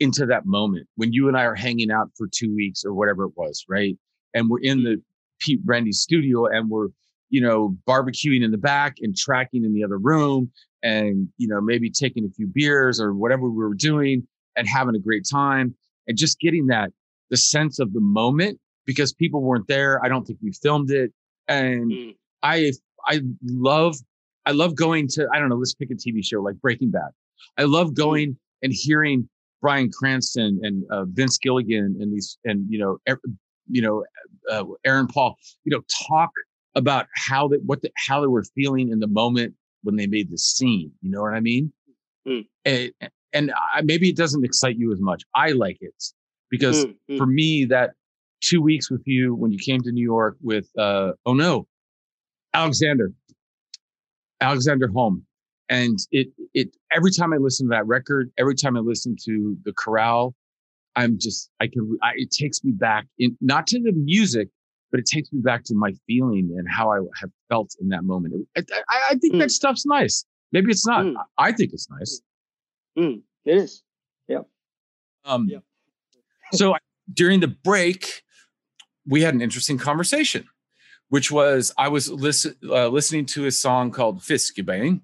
[0.00, 3.24] into that moment when you and I are hanging out for two weeks or whatever
[3.24, 3.98] it was, right?
[4.32, 5.02] And we're in the
[5.42, 6.88] Pete Randy studio and we're,
[7.30, 10.50] you know, barbecuing in the back and tracking in the other room
[10.82, 14.26] and, you know, maybe taking a few beers or whatever we were doing
[14.56, 15.74] and having a great time
[16.06, 16.90] and just getting that,
[17.30, 20.04] the sense of the moment because people weren't there.
[20.04, 21.12] I don't think we filmed it.
[21.48, 22.16] And mm.
[22.42, 22.72] I,
[23.06, 23.96] I love,
[24.46, 27.10] I love going to, I don't know, let's pick a TV show like Breaking Bad.
[27.58, 27.94] I love mm-hmm.
[27.94, 29.28] going and hearing
[29.62, 32.98] Bryan Cranston and uh, Vince Gilligan and these and you know
[33.72, 34.04] you know
[34.50, 36.30] uh, Aaron Paul you know talk
[36.74, 40.30] about how they what the, how they were feeling in the moment when they made
[40.30, 40.92] the scene.
[41.00, 41.72] You know what I mean?
[42.26, 42.46] Mm.
[42.64, 42.92] And,
[43.32, 45.24] and I, maybe it doesn't excite you as much.
[45.34, 45.94] I like it
[46.50, 47.18] because mm, mm.
[47.18, 47.90] for me that
[48.40, 51.66] two weeks with you when you came to New York with uh oh no
[52.54, 53.12] Alexander
[54.40, 55.26] Alexander Holm
[55.72, 59.56] and it it every time I listen to that record, every time I listen to
[59.64, 60.34] the chorale,
[60.96, 64.48] I'm just I can I, it takes me back in not to the music,
[64.90, 68.04] but it takes me back to my feeling and how I have felt in that
[68.04, 68.46] moment.
[68.56, 69.40] I, I, I think mm.
[69.40, 70.24] that stuff's nice.
[70.52, 71.04] Maybe it's not.
[71.04, 71.14] Mm.
[71.38, 72.20] I, I, think it's nice.
[72.98, 73.22] Mm.
[73.44, 73.82] It is.
[74.28, 74.40] Yeah.
[75.24, 75.48] Um.
[75.48, 75.58] Yeah.
[76.52, 76.74] so
[77.12, 78.22] during the break,
[79.06, 80.46] we had an interesting conversation,
[81.08, 85.00] which was I was listen, uh, listening to a song called Fiskebane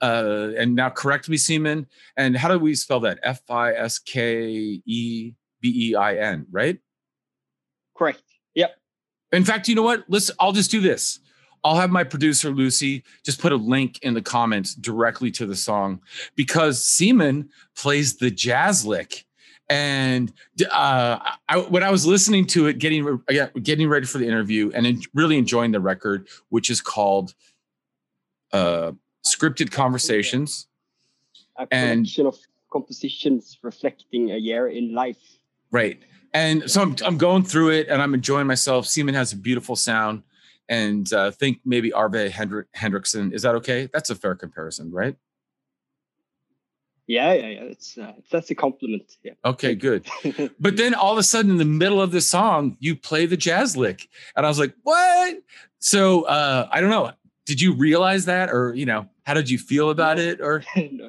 [0.00, 1.86] uh, and now correct me, Simen.
[2.16, 3.18] And how do we spell that?
[3.22, 6.78] F I S K E B E I N, right?
[7.96, 8.22] Correct.
[8.54, 8.76] Yep.
[9.32, 10.04] In fact, you know what?
[10.08, 10.30] Let's.
[10.38, 11.20] I'll just do this.
[11.64, 15.56] I'll have my producer Lucy just put a link in the comments directly to the
[15.56, 16.00] song
[16.36, 19.24] because Simen plays the jazz lick.
[19.68, 20.32] And
[20.70, 23.20] uh, I, when I was listening to it, getting
[23.62, 27.34] getting ready for the interview, and really enjoying the record, which is called
[28.52, 28.92] uh,
[29.24, 30.66] scripted conversations.
[31.56, 32.38] A collection and, of
[32.70, 35.38] compositions reflecting a year in life.
[35.70, 36.00] Right.
[36.32, 38.86] And so I'm, I'm going through it and I'm enjoying myself.
[38.86, 40.22] Simen has a beautiful sound
[40.68, 43.32] and uh, think maybe Arve Hendrik, Henriksen.
[43.32, 43.88] Is that okay?
[43.92, 45.16] That's a fair comparison, right?
[47.06, 47.62] Yeah, yeah, yeah.
[47.62, 49.16] It's uh, that's a compliment.
[49.22, 49.32] Yeah.
[49.42, 50.06] Okay, good.
[50.60, 53.36] but then all of a sudden, in the middle of the song, you play the
[53.36, 55.38] jazz lick, and I was like, "What?"
[55.78, 57.12] So uh, I don't know
[57.48, 60.62] did you realize that or you know how did you feel about it or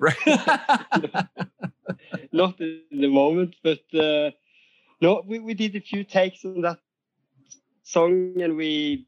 [2.32, 4.32] not in the moment but uh,
[5.02, 6.80] No, we, we did a few takes on that
[7.84, 9.08] song and we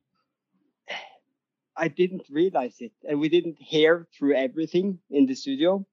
[1.76, 5.86] I didn't realize it and we didn't hear through everything in the studio.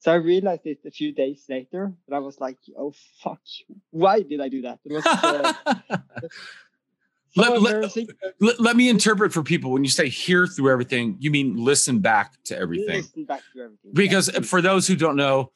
[0.00, 3.42] So I realized it a few days later, and I was like, "Oh fuck!
[3.90, 5.52] Why did I do that?" It was, uh,
[7.36, 7.96] Let- let-
[8.40, 12.00] let, let me interpret for people when you say hear through everything, you mean listen
[12.00, 13.02] back to everything.
[13.02, 13.92] Listen back to everything.
[13.94, 14.40] Because Yeah.
[14.40, 15.52] for those who don't know,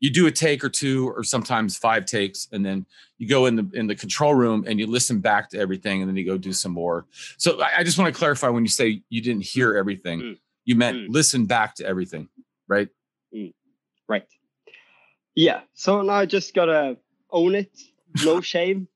[0.00, 2.86] you do a take or two or sometimes five takes and then
[3.18, 6.08] you go in the in the control room and you listen back to everything and
[6.08, 7.04] then you go do some more.
[7.36, 10.38] So I, I just want to clarify when you say you didn't hear everything, Mm.
[10.64, 11.06] you meant Mm.
[11.10, 12.30] listen back to everything,
[12.66, 12.88] right?
[14.08, 14.26] right.
[15.34, 15.60] Yeah.
[15.74, 16.96] So now I just gotta
[17.30, 17.70] own it.
[18.24, 18.88] No shame.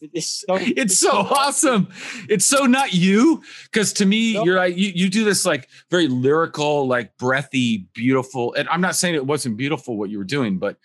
[0.00, 1.88] It's so, it's so awesome.
[2.28, 3.42] It's so not you.
[3.64, 4.46] Because to me, Nope.
[4.46, 8.54] you're like you, you do this like very lyrical, like breathy, beautiful.
[8.54, 10.76] And I'm not saying it wasn't beautiful what you were doing, but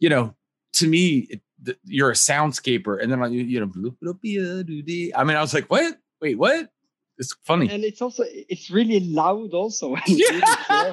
[0.00, 0.34] you know,
[0.74, 3.02] to me, it, th- you're a soundscaper.
[3.02, 5.12] And then like, you, know, bloop, bloop, yeah, doo, dee.
[5.14, 5.96] I mean, I was like, what?
[6.20, 6.70] Wait, what?
[7.18, 7.70] It's funny.
[7.70, 9.90] And it's also it's really loud also.
[9.90, 10.42] when you really.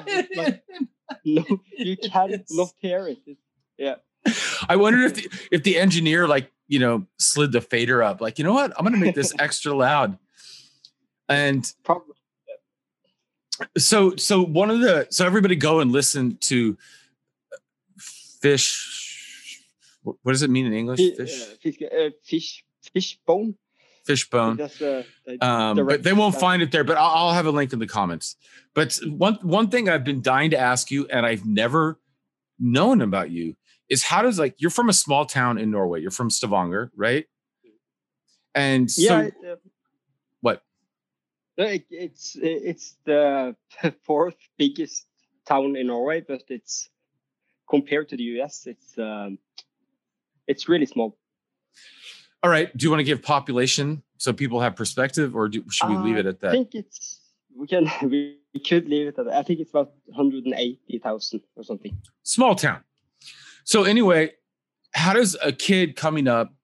[0.06, 0.62] It's like,
[1.24, 1.44] no,
[1.76, 3.18] you can't not hear it.
[3.26, 3.40] It's,
[4.68, 8.38] I wonder if the, if the engineer like you know slid the fader up, like
[8.38, 10.18] you know what, I'm gonna make this extra loud.
[11.28, 12.14] And probably.
[13.78, 16.76] so so one of the so everybody go and listen to
[17.98, 19.60] fish
[20.02, 20.98] what does it mean in english?
[20.98, 23.54] Fish uh, fish, uh, fish, fish bone.
[24.04, 27.46] fishbone That's uh, the- um but they won't find it there but I'll, I'll have
[27.46, 28.36] a link in the comments.
[28.74, 31.98] But one one thing i've been dying to ask you and i've never
[32.58, 33.56] known about you
[33.88, 37.26] is how does like you're from a small town in norway you're from stavanger right
[38.54, 39.20] and so yeah.
[39.22, 39.56] it, uh,
[40.40, 40.62] what
[41.56, 43.54] it, it's it's the
[44.04, 45.06] fourth biggest
[45.46, 46.88] town in Norway, but it's
[47.68, 49.38] compared to the US, it's um,
[50.46, 51.16] it's really small.
[52.42, 55.88] all right do you want to give population so people have perspective or do, should
[55.88, 56.50] we leave Uh, it at that?
[56.50, 57.20] I think it's
[57.56, 59.34] we can we, we could leave it at that.
[59.34, 61.96] I think it's about 180,000 or something.
[62.22, 62.80] small town.
[63.64, 64.32] So anyway,
[64.92, 66.54] how does a kid coming up,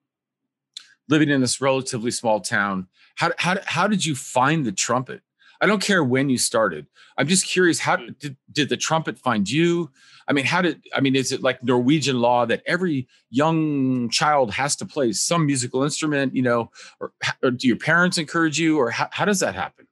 [1.08, 2.86] living in this relatively small town,
[3.16, 5.22] how how how did you find the trumpet?
[5.60, 6.86] I don't care when you started.
[7.18, 7.80] I'm just curious.
[7.80, 8.18] How mm.
[8.18, 9.90] did did the trumpet find you?
[10.28, 11.16] I mean, how did I mean?
[11.16, 16.34] Is it like Norwegian law that every young child has to play some musical instrument?
[16.34, 19.86] You know, or, or do your parents encourage you, or how, how does that happen?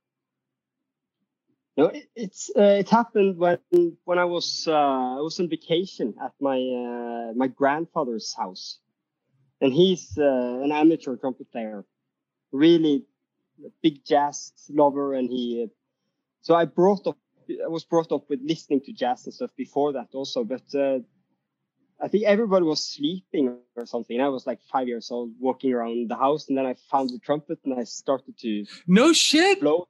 [1.78, 3.58] No, it, it's uh, it happened when
[4.04, 4.72] when I was uh,
[5.18, 8.80] I was on vacation at my uh, my grandfather's house,
[9.60, 11.84] and he's uh, an amateur trumpet player,
[12.50, 13.06] really
[13.80, 15.66] big jazz lover, and he.
[15.66, 15.68] Uh,
[16.40, 17.16] so I brought up
[17.64, 20.98] I was brought up with listening to jazz and stuff before that also, but uh,
[22.02, 24.20] I think everybody was sleeping or something.
[24.20, 27.20] I was like five years old, walking around the house, and then I found the
[27.20, 29.60] trumpet and I started to No shit.
[29.60, 29.86] blow.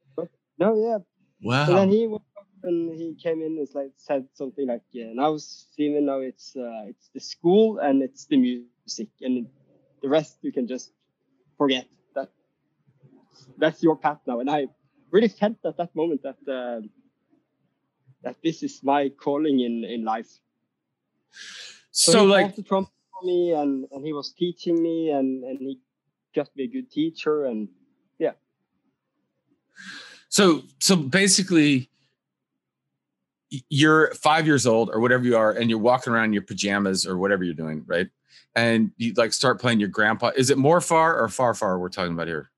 [0.59, 0.99] No, yeah,
[1.43, 1.67] Wow.
[1.67, 5.13] and then he woke up and he came in and like said something like, "Yeah,
[5.13, 9.47] now Steven, now it's uh, it's the school and it's the music, and
[10.03, 10.93] the rest you can just
[11.57, 11.87] forget.
[12.15, 12.31] That
[13.57, 14.67] that's your path now." And I
[15.11, 16.81] really felt at that moment that uh,
[18.23, 20.31] that this is my calling in in life.
[21.93, 25.79] so he like trumpet for me, and and he was teaching me, and and he
[26.35, 27.69] got me a good teacher, and
[30.39, 31.91] So so basically
[33.71, 37.05] you're 5 years old or whatever you are and you're walking around in your pajamas
[37.05, 38.07] or whatever you're doing, right?
[38.55, 40.31] And you like start playing your grandpa.
[40.37, 42.53] Is it more far or far far we're talking about here?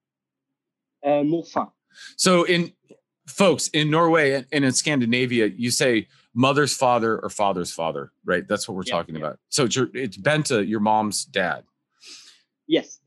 [1.07, 1.73] uh, morfar.
[2.19, 2.71] So in
[3.27, 8.47] folks in Norway and in Scandinavia, you say mother's father or father's father, right?
[8.47, 9.23] That's what we're Yeah, talking yeah.
[9.23, 9.39] about.
[9.49, 11.65] So it's your it's Benta, your mom's dad.
[12.67, 12.99] Yes.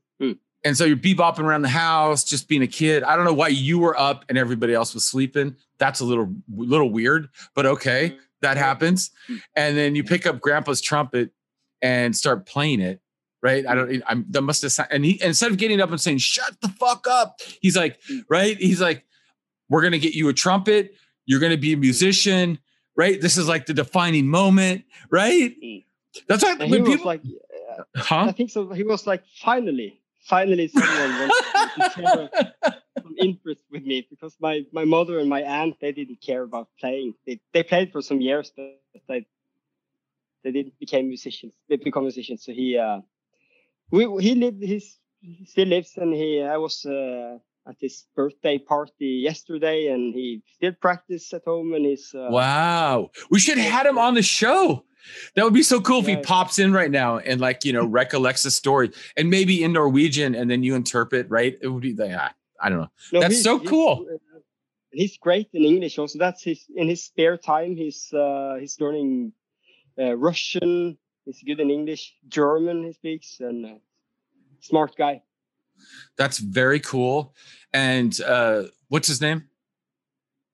[0.64, 3.02] And so you're bebopping around the house, just being a kid.
[3.02, 5.56] I don't know why you were up and everybody else was sleeping.
[5.78, 8.18] That's a little little weird, but okay, mm-hmm.
[8.40, 9.10] that happens.
[9.28, 9.40] Mm.
[9.54, 11.30] And then you pick up grandpa's trumpet
[11.82, 13.00] and start playing it,
[13.42, 13.66] right?
[13.66, 16.58] I don't I'm that must have and he instead of getting up and saying, shut
[16.62, 18.24] the fuck up, he's like, mm.
[18.30, 18.56] right?
[18.56, 19.04] He's like,
[19.68, 20.94] We're gonna get you a trumpet,
[21.26, 21.80] you're gonna be a mm.
[21.80, 22.58] musician,
[22.96, 23.20] right?
[23.20, 25.54] This is like the defining moment, right?
[25.62, 25.84] Mm.
[26.26, 27.22] That's he when people like,
[28.10, 28.70] I think so.
[28.70, 31.42] He was like, finally, finally, someone wants
[31.76, 32.30] to share
[33.02, 36.68] some interest with me because my, my mother and my aunt they didn't care about
[36.80, 37.14] playing.
[37.26, 39.26] They they played for some years, but they
[40.42, 41.54] they didn't become musicians.
[41.68, 42.44] They become musicians.
[42.44, 43.00] So he uh,
[43.90, 48.58] we he lived his he still lives and he I was uh, at his birthday
[48.58, 53.10] party yesterday and he still practice at home and he's uh, Wow.
[53.30, 54.84] We should have had him on the show.
[55.36, 57.84] That would be so cool if he pops in right now and like you know
[58.00, 61.56] recollects the story and maybe in Norwegian and then you interpret right.
[61.60, 62.90] It would be like ah, I don't know.
[63.12, 64.06] No, That's so cool.
[64.10, 64.16] uh,
[64.90, 66.18] He's great in English also.
[66.18, 67.76] That's his in his spare time.
[67.76, 69.32] He's uh, he's learning
[69.98, 70.96] uh, Russian.
[71.24, 72.84] He's good in English, German.
[72.84, 73.74] He speaks and uh,
[74.60, 75.22] smart guy.
[76.16, 77.34] That's very cool.
[77.72, 79.48] And uh, what's his name?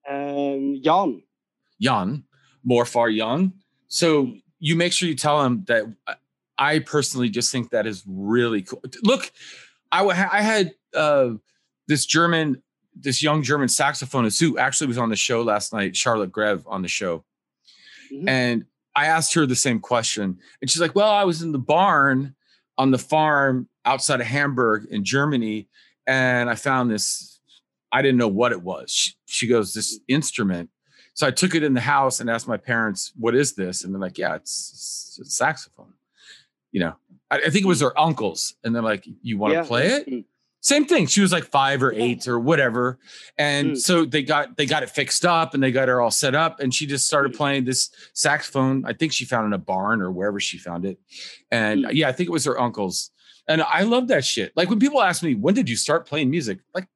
[0.08, 1.22] Um, Jan.
[1.80, 2.24] Jan,
[2.66, 3.52] Morfar Jan.
[3.90, 5.84] So you make sure you tell them that
[6.56, 8.82] I personally just think that is really cool.
[9.02, 9.30] Look,
[9.92, 11.30] I, I had uh,
[11.88, 12.62] this German,
[12.94, 16.82] this young German saxophonist who actually was on the show last night, Charlotte Greve on
[16.82, 17.24] the show.
[18.12, 18.28] Mhm.
[18.28, 20.38] And I asked her the same question.
[20.60, 22.34] And she's like, Well, I was in the barn
[22.78, 25.68] on the farm outside of Hamburg in Germany,
[26.06, 27.40] and I found this.
[27.92, 28.90] I didn't know what it was.
[28.92, 30.70] She, she goes, This instrument.
[31.14, 33.84] So I took it in the house and asked my parents, What is this?
[33.84, 35.94] And they're like, Yeah, it's, it's a saxophone.
[36.72, 36.96] You know,
[37.30, 38.54] I, I think it was their uncles.
[38.64, 39.64] And they're like, You want to Yeah.
[39.64, 40.24] play it?
[40.62, 41.06] Same thing.
[41.06, 42.98] She was like five or eight or whatever.
[43.38, 43.78] And Mm.
[43.78, 46.60] so they got they got it fixed up and they got her all set up.
[46.60, 47.36] And she just started Mm.
[47.36, 48.84] playing this saxophone.
[48.84, 50.98] I think she found it in a barn or wherever she found it.
[51.50, 51.94] And Mm.
[51.94, 53.10] yeah, I think it was her uncle's.
[53.48, 54.52] And I love that shit.
[54.54, 56.58] Like when people ask me, when did you start playing music?
[56.74, 56.86] Like,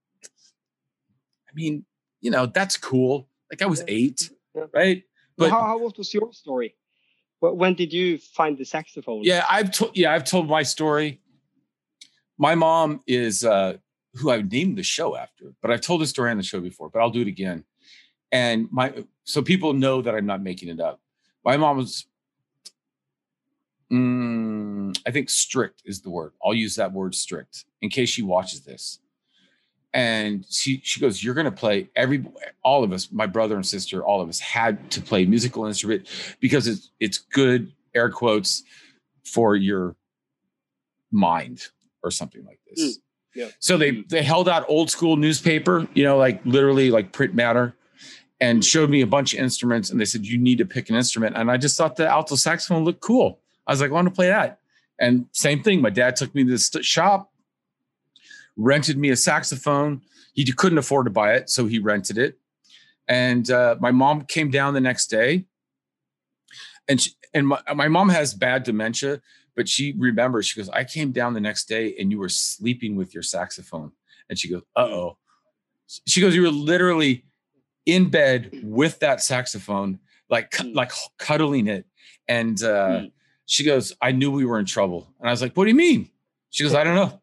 [1.48, 1.84] I mean,
[2.20, 3.28] you know, that's cool.
[3.54, 3.94] Like I was Yeah.
[3.98, 4.64] eight, Yeah.
[4.72, 5.04] right?
[5.38, 6.74] But how, how what was your story?
[7.38, 9.22] Wh- When did you find the saxophone?
[9.22, 11.20] yeah, I've told yeah, I've told my story.
[12.36, 13.76] My mom is uh
[14.14, 16.88] who I named the show after, but I've told this story on the show before,
[16.90, 17.64] but I'll do it again.
[18.32, 21.00] And my so people know that I'm not making it up.
[21.44, 22.06] My mom was
[23.92, 26.32] mm, I think strict is the word.
[26.44, 28.98] I'll use that word strict in case she watches this.
[29.94, 32.26] And she she goes, You're gonna play every
[32.64, 36.08] all of us, my brother and sister, all of us had to play musical instrument
[36.40, 38.64] because it's it's good, air quotes,
[39.24, 39.94] for your
[41.12, 41.68] mind
[42.02, 42.80] or something like this.
[42.98, 43.00] Mm,
[43.36, 43.48] yeah.
[43.60, 47.74] So they they held out old school newspaper, you know, like literally like print matter,
[48.40, 48.66] and Mm.
[48.66, 49.90] showed me a bunch of instruments.
[49.90, 51.36] And they said you need to pick an instrument.
[51.36, 53.38] And I just thought the alto saxophone looked cool.
[53.66, 54.58] I was like, I want to play that.
[54.98, 55.80] And same thing.
[55.80, 57.30] My dad took me to the st- shop,
[58.56, 60.02] rented me a saxophone.
[60.34, 62.38] He couldn't afford to buy it, so he rented it.
[63.06, 65.44] And uh, my mom came down the next day,
[66.88, 69.20] and she, and my, my mom has bad dementia,
[69.56, 70.46] but she remembers.
[70.46, 73.92] She goes, "I came down the next day, and you were sleeping with your saxophone."
[74.28, 75.18] And she goes, "Uh oh."
[76.06, 77.24] She goes, "You were literally
[77.86, 79.98] in bed with that saxophone,
[80.30, 80.74] like Mm.
[80.74, 81.86] like cuddling it."
[82.26, 83.12] And uh, Mm.
[83.46, 85.76] she goes, "I knew we were in trouble." And I was like, "What do you
[85.76, 86.08] mean?"
[86.50, 87.20] She goes, "I don't know."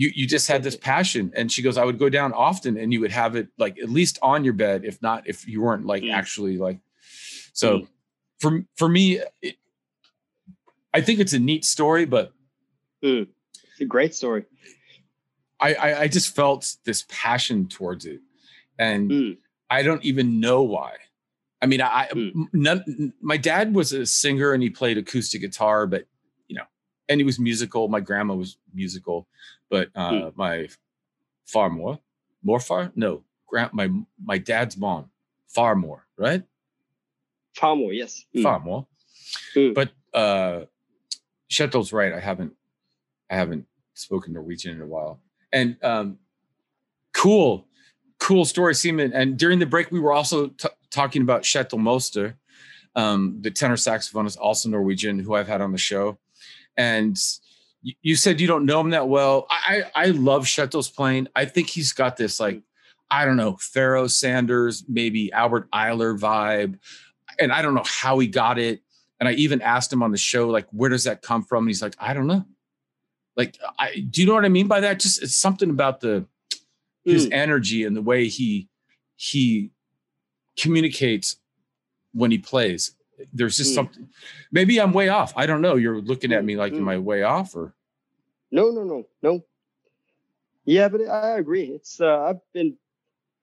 [0.00, 2.88] You, you just had this passion and she goes i would go down often and
[2.92, 5.84] you would have it like at least on your bed if not if you weren't
[5.92, 6.14] like Mm.
[6.20, 6.78] actually like
[7.52, 7.86] so Mm.
[8.40, 9.56] for for me it,
[10.94, 12.32] i think it's a neat story but
[13.02, 14.42] It's a great story.
[15.66, 18.20] I, I i just felt this passion towards it
[18.78, 19.36] and Mm.
[19.68, 20.92] i don't even know why
[21.62, 22.46] i mean i Mm.
[22.54, 26.04] none, my dad was a singer and he played acoustic guitar but
[27.10, 29.26] and he was musical my grandma was musical
[29.68, 30.36] but uh Mm.
[30.36, 30.68] my
[31.46, 31.98] far more
[32.42, 33.90] more far no grand my
[34.24, 35.10] my dad's mom
[35.48, 36.42] far more right
[37.54, 38.24] far more yes.
[38.34, 38.42] Mm.
[38.42, 38.86] far more
[39.56, 39.74] Mm.
[39.74, 40.64] but uh
[41.50, 42.52] Shettel's right i haven't
[43.30, 45.20] i haven't spoken norwegian in a while
[45.52, 46.18] and um
[47.12, 47.66] cool
[48.18, 49.10] cool story Simen.
[49.14, 52.34] and during the break we were also t- talking about Kjetil Møster
[52.96, 56.18] um the tenor saxophonist also norwegian who i've had on the show
[56.76, 57.16] and
[58.02, 61.68] you said you don't know him that well i i, love Kjetil's playing i think
[61.68, 62.62] he's got this like
[63.10, 66.78] i don't know Pharoah Sanders maybe Albert Ayler vibe
[67.38, 68.82] and i don't know how he got it
[69.20, 71.64] and I even asked him on the show, like, where does that come from?
[71.64, 72.42] And he's like, I don't know.
[73.36, 74.98] Like, I do you know what I mean by that?
[74.98, 76.26] Just it's something about the
[77.04, 77.32] his Mm.
[77.32, 78.68] energy and the way he
[79.16, 79.70] he
[80.58, 81.36] communicates
[82.12, 82.94] when he plays.
[83.32, 83.74] There's just Mm.
[83.74, 84.08] something.
[84.52, 85.32] Maybe I'm way off.
[85.36, 85.76] I don't know.
[85.76, 86.90] You're looking at me like, am Mm.
[86.90, 87.74] I way off or?
[88.50, 89.44] No, no, no, no.
[90.64, 91.64] Yeah, but I agree.
[91.64, 92.76] It's uh, I've been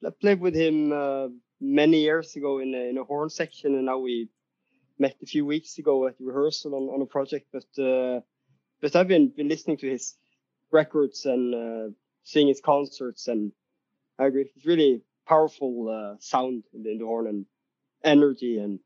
[0.06, 1.28] I played with him uh,
[1.60, 4.30] many years ago in a, in a horn section, and now we
[5.00, 7.48] met a few weeks ago at rehearsal on, on a project.
[7.52, 8.22] But uh,
[8.82, 10.16] but I've been been listening to his
[10.72, 11.94] records and uh,
[12.24, 13.52] seeing his concerts, and
[14.20, 14.52] I agree.
[14.56, 17.46] It's really powerful uh, sound in the, in the horn and
[18.04, 18.80] energy, and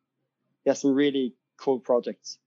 [0.66, 2.38] yeah, some really cool projects.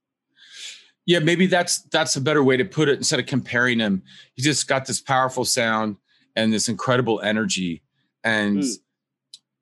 [1.07, 2.97] Yeah, maybe that's that's a better way to put it.
[2.97, 4.03] Instead of comparing him,
[4.35, 5.97] he just got this powerful sound
[6.35, 7.83] and this incredible energy.
[8.23, 8.79] And Mm.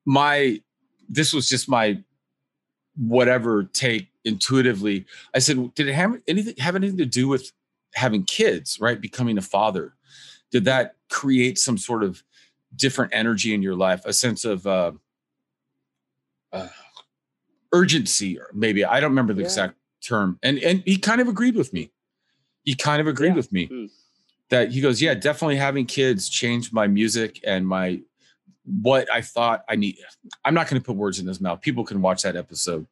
[0.05, 0.61] my
[1.09, 2.01] this was just my
[2.95, 5.05] whatever take intuitively.
[5.33, 7.51] I said, did it have anything have anything to do with
[7.93, 8.99] having kids, right?
[8.99, 9.95] Becoming a father?
[10.51, 12.23] Did that create some sort of
[12.75, 14.93] different energy in your life, a sense of uh,
[16.51, 16.69] uh,
[17.73, 19.47] urgency, or maybe I don't remember the yeah.
[19.47, 20.39] exact term.
[20.41, 21.91] And and he kind of agreed with me.
[22.63, 23.35] He kind of agreed yeah.
[23.35, 23.89] with me mm.
[24.49, 27.99] that he goes, yeah, definitely having kids changed my music and my
[28.81, 29.97] what I thought I need.
[30.45, 31.59] I'm not going to put words in his mouth.
[31.59, 32.87] People can watch that episode.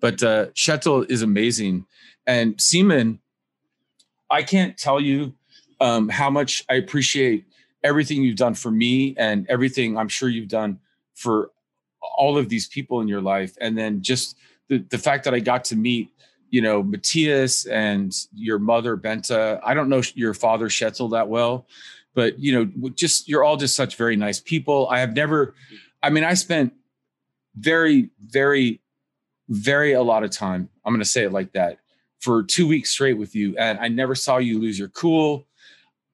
[0.00, 1.86] But uh Kjetil is amazing.
[2.26, 3.18] And Simen,
[4.30, 5.34] I can't tell you
[5.80, 7.46] um, how much I appreciate
[7.82, 10.80] everything you've done for me and everything I'm sure you've done
[11.14, 11.50] for
[12.02, 13.56] all of these people in your life.
[13.60, 14.36] And then just
[14.68, 16.10] the, the fact that I got to meet,
[16.50, 19.60] you know, Matthias and your mother, Bente.
[19.64, 21.66] I don't know your father, Kjetil, that well,
[22.14, 24.88] but, you know, just you're all just such very nice people.
[24.90, 25.54] I have never,
[26.02, 26.72] I mean, I spent
[27.56, 28.80] very, very,
[29.48, 30.68] very a lot of time.
[30.84, 31.78] I'm going to say it like that
[32.20, 33.56] for two weeks straight with you.
[33.56, 35.46] And I never saw you lose your cool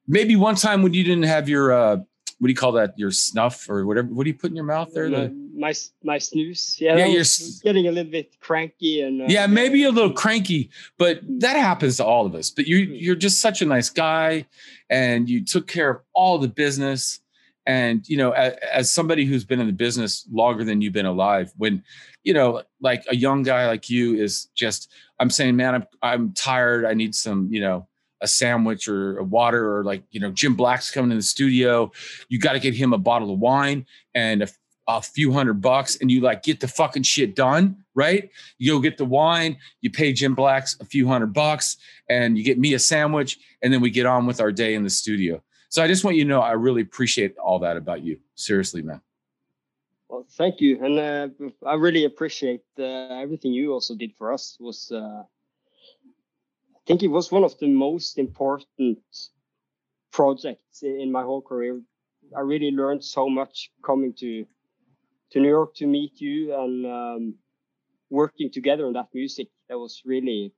[0.07, 1.95] maybe one time when you didn't have your uh
[2.39, 4.65] what do you call that your snuff or whatever what do you put in your
[4.65, 6.79] mouth there the, my my snus.
[6.79, 7.23] Yeah, yeah you're
[7.63, 11.97] getting a little bit cranky and uh, yeah maybe a little cranky but that happens
[11.97, 12.49] to all of us.
[12.49, 12.93] But you hmm.
[12.93, 14.45] you're just such a nice guy
[14.89, 17.19] and you took care of all the business.
[17.67, 21.07] And you know as, as somebody who's been in the business longer than you've been
[21.07, 21.83] alive when
[22.23, 26.31] you know like a young guy like you is just i'm saying man i'm i'm
[26.33, 26.85] tired.
[26.85, 27.87] I need some you know
[28.21, 31.91] a sandwich or a water or like you know Jim Black's coming in the studio,
[32.29, 34.47] you got to get him a bottle of wine and a,
[34.87, 38.29] a, few hundred bucks, and you like get the fucking shit done, right?
[38.57, 41.77] You go get the wine, you pay Jim Black's a few hundred bucks,
[42.09, 44.83] and you get me a sandwich, and then we get on with our day in
[44.83, 45.41] the studio.
[45.69, 48.19] So I just want you to know I really appreciate all that about you.
[48.35, 49.01] Seriously, man.
[50.07, 54.57] Well, thank you, and uh, I really appreciate uh, everything you also did for us.
[54.59, 55.23] Was uh,
[56.75, 58.99] I think it was one of the most important
[60.11, 61.81] projects in my whole career.
[62.35, 64.45] I really learned so much coming to
[65.31, 67.35] to New York to meet you and um,
[68.09, 69.47] working together on that music.
[69.69, 70.53] That was really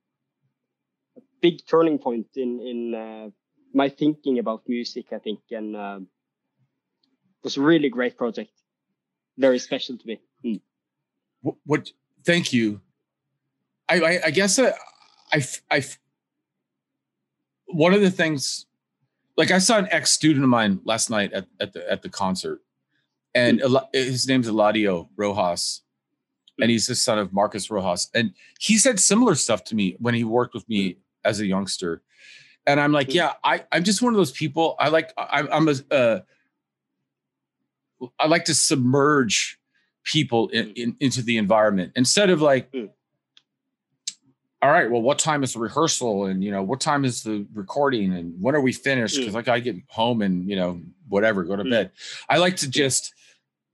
[1.18, 3.30] a big turning point in in uh,
[3.74, 5.14] my thinking about music.
[5.14, 8.52] I think, and it was a really great project.
[9.38, 10.20] Very special to me.
[10.44, 10.62] Mm.
[11.42, 11.92] What, what?
[12.26, 12.82] Thank you.
[13.88, 14.72] I I, I guess uh,
[15.32, 15.84] I I
[17.68, 18.66] one of the things
[19.38, 22.10] like I saw an ex student of mine last night at, at the at the
[22.10, 22.62] concert,
[23.38, 23.76] and hmm.
[23.94, 25.82] his name's Eladio Rojas,
[26.60, 30.14] and he's the son of Marcus Rojas, and he said similar stuff to me when
[30.14, 31.00] he worked with me hmm.
[31.24, 32.02] as a youngster,
[32.66, 33.18] and I'm like, hmm.
[33.18, 34.76] yeah, I I'm just one of those people.
[34.80, 36.20] I like I'm I'm a uh,
[38.20, 39.60] I like to submerge
[40.04, 42.72] people in, in, into the environment instead of like
[44.62, 46.26] all right, well, what time is the rehearsal?
[46.26, 48.14] And, you know, what time is the recording?
[48.14, 49.18] And when are we finished?
[49.18, 51.92] Because, like, I get home and, you know, whatever, go to bed.
[52.28, 53.14] I like to just,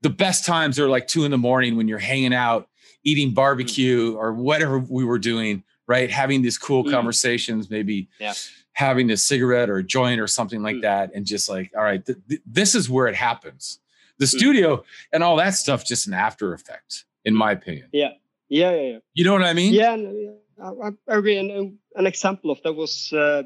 [0.04, 2.68] the best times are like two in the morning when you're hanging out,
[3.04, 3.34] eating mm.
[3.34, 4.16] barbecue mm.
[4.16, 6.10] or whatever we were doing, right?
[6.10, 6.90] Having these cool mm.
[6.90, 8.34] conversations, maybe yeah.
[8.74, 10.82] having a cigarette or a joint or something like mm.
[10.82, 11.10] that.
[11.14, 13.80] And just like, all right, th- th- this is where it happens.
[14.18, 17.88] The studio and all that stuff, just an after effect, in my opinion.
[17.90, 18.10] Yeah.
[18.50, 18.74] Yeah.
[18.74, 18.82] Yeah.
[18.82, 18.98] yeah.
[19.14, 19.72] You know what I mean?
[19.72, 19.96] Yeah.
[19.96, 20.30] yeah.
[20.62, 21.38] I, I agree.
[21.38, 23.44] And an example of that was uh,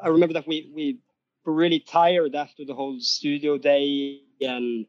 [0.00, 1.00] I remember that we we
[1.44, 4.86] were really tired after the whole studio day, and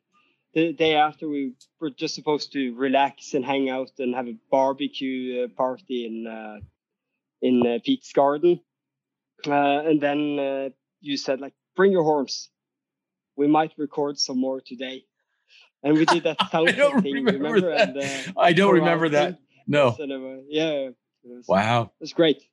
[0.55, 4.37] the day after we were just supposed to relax and hang out and have a
[4.49, 6.59] barbecue uh, party in uh,
[7.41, 8.61] in uh, Pete's garden,
[9.45, 10.69] uh, and then uh,
[11.01, 12.49] you said like, "Bring your horns.
[13.35, 15.05] We might record some more today."
[15.83, 17.13] And we did that sound thing.
[17.13, 17.69] Remember, remember?
[17.69, 17.97] That.
[17.97, 19.37] And, I don't remember that.
[19.67, 19.95] No.
[20.49, 20.89] yeah.
[21.23, 21.91] Was, wow.
[21.99, 22.43] It's great.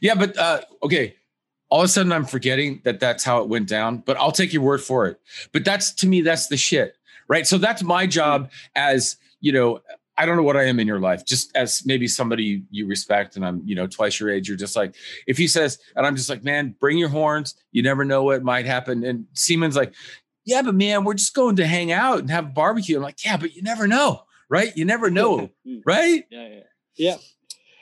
[0.00, 1.16] Yeah, but uh, okay.
[1.70, 3.98] All of a sudden, I'm forgetting that that's how it went down.
[3.98, 5.20] But I'll take your word for it.
[5.52, 6.96] But that's to me, that's the shit,
[7.28, 7.46] right?
[7.46, 9.80] So that's my job as you know.
[10.18, 13.36] I don't know what I am in your life, just as maybe somebody you respect,
[13.36, 14.48] and I'm, you know, twice your age.
[14.48, 14.94] You're just like,
[15.26, 17.54] if he says, and I'm just like, man, bring your horns.
[17.72, 19.02] You never know what might happen.
[19.02, 19.94] And Simen's like,
[20.44, 22.96] yeah, but man, we're just going to hang out and have a barbecue.
[22.96, 24.76] I'm like, yeah, but you never know right?
[24.76, 25.80] You never know, mm.
[25.86, 26.26] right?
[26.28, 26.48] Yeah,
[26.96, 27.16] yeah, yeah.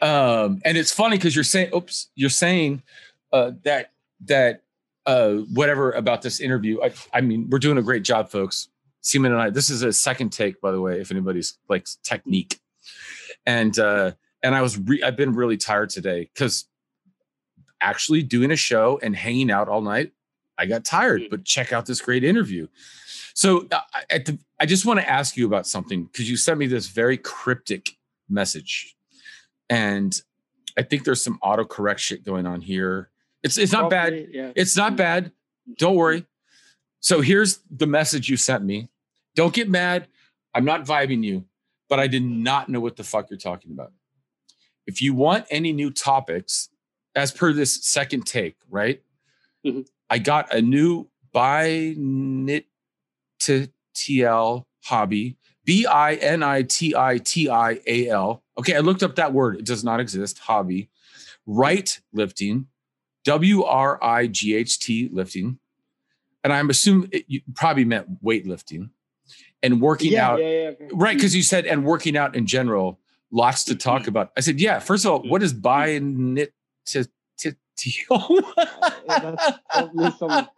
[0.01, 2.82] Um, and it's funny because you're saying, "Oops," you're saying
[3.33, 3.93] uh, that
[4.26, 4.62] that
[5.07, 6.83] uh, whatever about this interview.
[6.83, 8.68] I, I mean, we're doing a great job, folks.
[9.03, 9.51] Simen and I.
[9.51, 12.61] This is a second take, by the way, if anybody's like technique.
[13.47, 14.12] And uh,
[14.43, 16.66] and I was re- I've been really tired today because
[17.81, 20.12] actually doing a show and hanging out all night,
[20.59, 21.22] I got tired.
[21.22, 21.31] Mm.
[21.31, 22.68] But check out this great interview.
[23.35, 26.59] So uh, at the, I just want to ask you about something because you sent
[26.59, 27.91] me this very cryptic
[28.29, 28.95] message,
[29.70, 30.20] and
[30.76, 33.11] I think there's some autocorrect shit going on here.
[33.49, 34.28] It's it's not bad.
[34.30, 34.53] Yeah.
[34.55, 35.32] It's not bad.
[35.78, 36.24] Don't worry.
[37.01, 38.88] So here's the message you sent me.
[39.34, 40.09] Don't get mad.
[40.55, 41.44] I'm not vibing you,
[41.88, 43.92] but I did not know what the fuck you're talking about.
[44.86, 46.68] If you want any new topics,
[47.14, 49.03] as per this second take, right?
[49.64, 49.86] Mhm.
[50.11, 52.59] I got a new binitl
[54.84, 58.42] hobby, B I N I T I T I A L.
[58.59, 59.57] Okay, I looked up that word.
[59.57, 60.38] It does not exist.
[60.38, 60.88] Hobby,
[61.46, 62.68] right lifting,
[63.24, 65.58] W R I G H T lifting,
[66.44, 68.90] and I'm assuming it, you probably meant weightlifting
[69.62, 70.40] and working yeah, out.
[70.40, 70.88] yeah, yeah.
[70.92, 73.00] Right, because you said and working out in general,
[73.30, 74.10] lots to talk mm-hmm.
[74.10, 74.32] about.
[74.36, 74.78] I said, yeah.
[74.78, 76.38] First of all, what is mm-hmm.
[76.38, 77.08] binitl?
[79.06, 80.48] That's probably some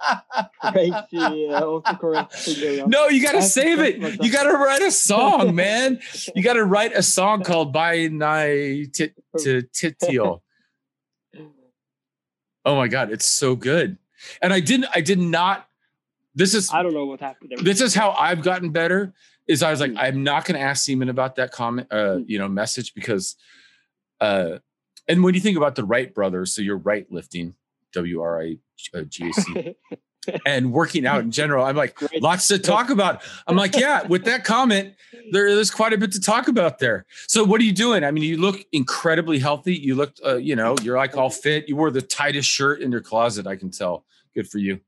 [0.60, 2.90] crazy autocorrect thing going.
[2.90, 4.22] No, you got to save it.
[4.22, 6.00] You got to write a song, man.
[6.34, 8.94] You got to write a song called "By Night
[9.38, 10.40] to Titio."
[12.64, 13.96] Oh my god, it's so good.
[14.42, 14.86] And I didn't.
[14.94, 15.66] I did not.
[16.34, 17.64] This is I don't know what happened there.
[17.64, 19.14] this is how I've gotten better.
[19.48, 19.98] Is I was like, Mm.
[19.98, 22.24] I'm not going to ask Simen about that comment, uh, Mm.
[22.28, 23.34] you know, message because,
[24.20, 24.58] uh,
[25.08, 27.54] and when you think about the Wright brothers, so you're right lifting,
[27.94, 28.56] W R I
[29.08, 29.74] G A C,
[30.46, 32.22] and working out in general, I'm like, Great.
[32.22, 33.22] lots to talk about.
[33.46, 34.94] I'm like, yeah, with that comment,
[35.32, 37.06] there, there's quite a bit to talk about there.
[37.26, 38.04] So, what are you doing?
[38.04, 39.74] I mean, you look incredibly healthy.
[39.74, 41.68] You looked, uh, you know, you're like all fit.
[41.68, 43.46] You wore the tightest shirt in your closet.
[43.46, 44.04] I can tell.
[44.34, 44.80] Good for you.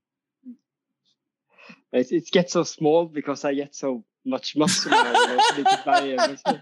[1.93, 4.91] It, it gets so small because I get so much muscle.
[4.91, 6.61] now, you know, little belly and muscle.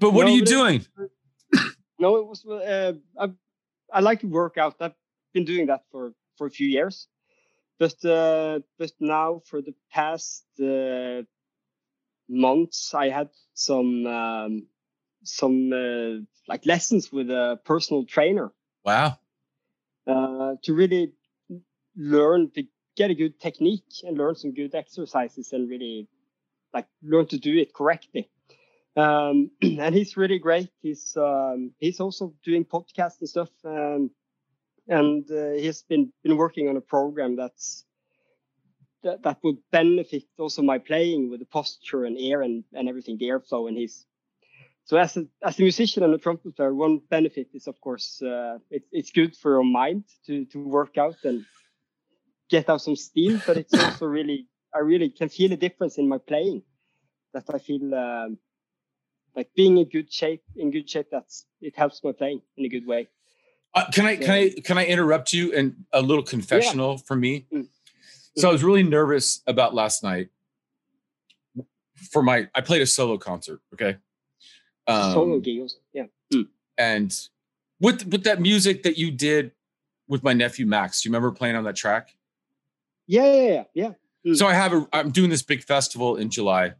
[0.00, 0.86] But what No, are you but it- doing?
[1.98, 2.44] no, it was.
[2.44, 3.30] Uh, I,
[3.92, 4.76] I like to work out.
[4.80, 4.92] I've
[5.32, 7.06] been doing that for for a few years,
[7.80, 11.22] but uh, but now for the past uh,
[12.28, 14.66] months, I had some um,
[15.24, 18.52] some uh, like lessons with a personal trainer
[18.84, 19.18] Wow.
[20.06, 21.12] uh, to really
[21.96, 22.64] learn to
[22.96, 26.06] get a good technique and learn some good exercises and really
[26.74, 28.28] like learn to do it correctly.
[28.96, 30.70] Um, and he's really great.
[30.82, 34.10] He's um, he's also doing podcasts and stuff, um,
[34.90, 37.84] and uh, he's been been working on a program that's
[39.02, 43.16] that, that would benefit also my playing with the posture and air and, and everything,
[43.16, 43.66] the airflow.
[43.66, 44.04] And he's
[44.84, 48.20] so as a as a musician and a trumpet player, one benefit is of course
[48.20, 51.46] uh, it's it's good for your mind to to work out and
[52.50, 56.08] get out some steam, but it's also really I really can feel a difference in
[56.08, 56.62] my playing.
[57.32, 58.38] That I feel um,
[59.36, 60.42] like being in good shape.
[60.56, 63.08] In good shape, that's it helps my playing in a good way.
[63.72, 67.46] Uh, can I can I can I interrupt you and a little confessional for me?
[67.52, 67.68] Mm.
[68.36, 70.28] So I was really nervous about last night
[72.10, 73.98] for my I played a solo concert, okay?
[74.88, 76.06] Solo Um, gigs, yeah.
[76.76, 77.16] and
[77.80, 79.52] with with that music that you did
[80.08, 82.16] with my nephew Max, do you remember playing on that track?
[83.06, 83.92] Yeah, yeah, yeah, yeah.
[84.26, 84.36] Mm.
[84.36, 86.74] So I have a I'm doing this big festival in July,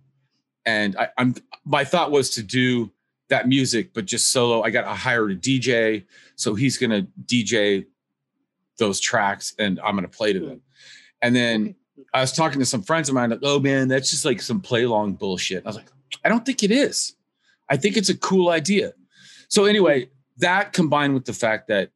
[0.66, 1.34] and I, I'm
[1.64, 2.90] my thought was to do
[3.30, 4.62] that music, but just solo.
[4.62, 6.04] I got I hired a DJ,
[6.36, 7.86] so he's gonna DJ
[8.78, 10.60] those tracks, and I'm gonna play to them.
[11.22, 11.74] And then
[12.14, 14.60] I was talking to some friends of mine, like, oh man, that's just like some
[14.60, 15.64] play long bullshit.
[15.64, 15.90] I was like,
[16.24, 17.14] I don't think it is.
[17.68, 18.92] I think it's a cool idea.
[19.48, 21.90] So anyway, that combined with the fact that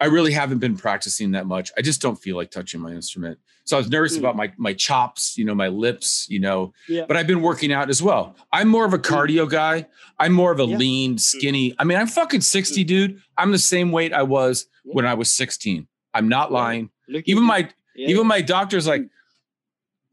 [0.00, 1.72] I really haven't been practicing that much.
[1.76, 3.38] I just don't feel like touching my instrument.
[3.64, 4.20] So I was nervous Mm.
[4.20, 6.72] about my my chops, you know, my lips, you know.
[6.88, 7.04] Yeah.
[7.06, 8.36] But I've been working out as well.
[8.52, 9.86] I'm more of a cardio guy.
[10.18, 10.76] I'm more of a Yeah.
[10.76, 11.74] lean, skinny.
[11.78, 13.20] I mean, I'm fucking 60, dude.
[13.36, 14.92] I'm the same weight I was Yeah.
[14.94, 15.88] when I was 16.
[16.14, 16.90] I'm not lying.
[17.26, 19.02] Even my even my doctor's like,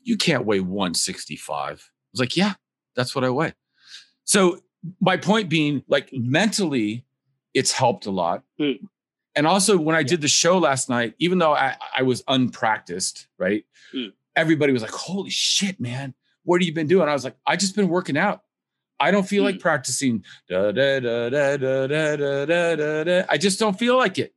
[0.02, 1.92] you can't weigh 165.
[1.92, 2.54] I was like, yeah,
[2.96, 3.54] that's what I weigh.
[4.24, 4.62] So
[5.00, 7.06] my point being, like mentally,
[7.54, 8.44] it's helped a lot.
[8.60, 8.80] Mm.
[9.36, 13.28] And also when I did the show last night, even though I, I was unpracticed,
[13.38, 13.66] right?
[13.94, 14.14] Mm.
[14.36, 16.14] Everybody was like, holy shit, man,
[16.44, 17.10] what have you been doing?
[17.10, 18.44] I was like, I just been working out.
[19.00, 20.24] I don't feel like practicing.
[20.50, 23.24] Da, da, da, da, da, da, da, da, da, da.
[23.30, 24.34] I just don't feel like it.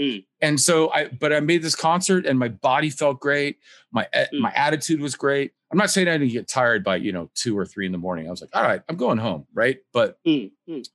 [0.00, 0.24] Mm.
[0.40, 3.58] And so I, but I made this concert and my body felt great.
[3.92, 4.40] My eh, Mm.
[4.40, 5.52] my attitude was great.
[5.72, 7.98] I'm not saying I didn't get tired by you know two or three in the
[7.98, 8.26] morning.
[8.28, 9.78] I was like, all right, I'm going home, right?
[9.92, 10.88] But Mm, mm.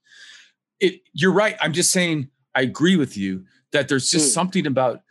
[0.80, 1.56] it, you're right.
[1.62, 4.34] I'm just saying I agree with you that there's just Mm.
[4.34, 5.02] something about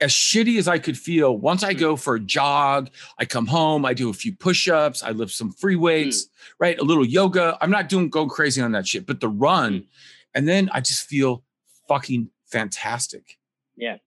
[0.00, 1.36] as shitty as I could feel.
[1.36, 1.78] Once I Mm.
[1.78, 5.52] go for a jog, I come home, I do a few push-ups, I lift some
[5.52, 5.80] free Mm.
[5.80, 6.28] weights,
[6.58, 6.78] right?
[6.78, 7.56] A little yoga.
[7.60, 9.86] I'm not doing going crazy on that shit, but the run, Mm.
[10.34, 11.44] and then I just feel
[11.88, 13.38] fucking fantastic.
[13.76, 13.98] Yeah.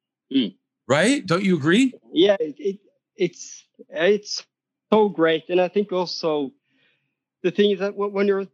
[0.88, 1.26] Right?
[1.26, 1.94] Don't you agree?
[2.14, 2.80] yeah it, it
[3.18, 4.46] it's it's
[4.92, 6.54] so great, and I think also
[7.44, 8.48] the thing is that when you're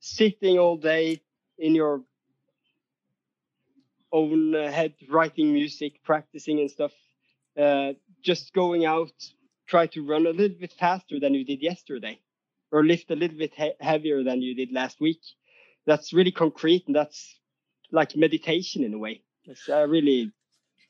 [0.00, 1.20] sitting all day
[1.58, 2.04] in your
[4.12, 6.92] own uh, head, writing music, practicing and stuff,
[7.58, 7.92] uh,
[8.22, 9.12] just going out,
[9.66, 12.18] try to run a little bit faster than you did yesterday,
[12.72, 15.20] or lift a little bit he- heavier than you did last week.
[15.86, 17.38] That's really concrete, and that's
[17.90, 19.22] like meditation in a way.
[19.44, 20.32] It's, I really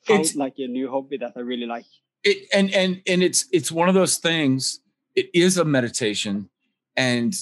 [0.05, 1.85] found it's, like a new hobby that I really like.
[2.23, 4.79] It, and and and it's it's one of those things.
[5.15, 6.49] It is a meditation,
[6.95, 7.33] and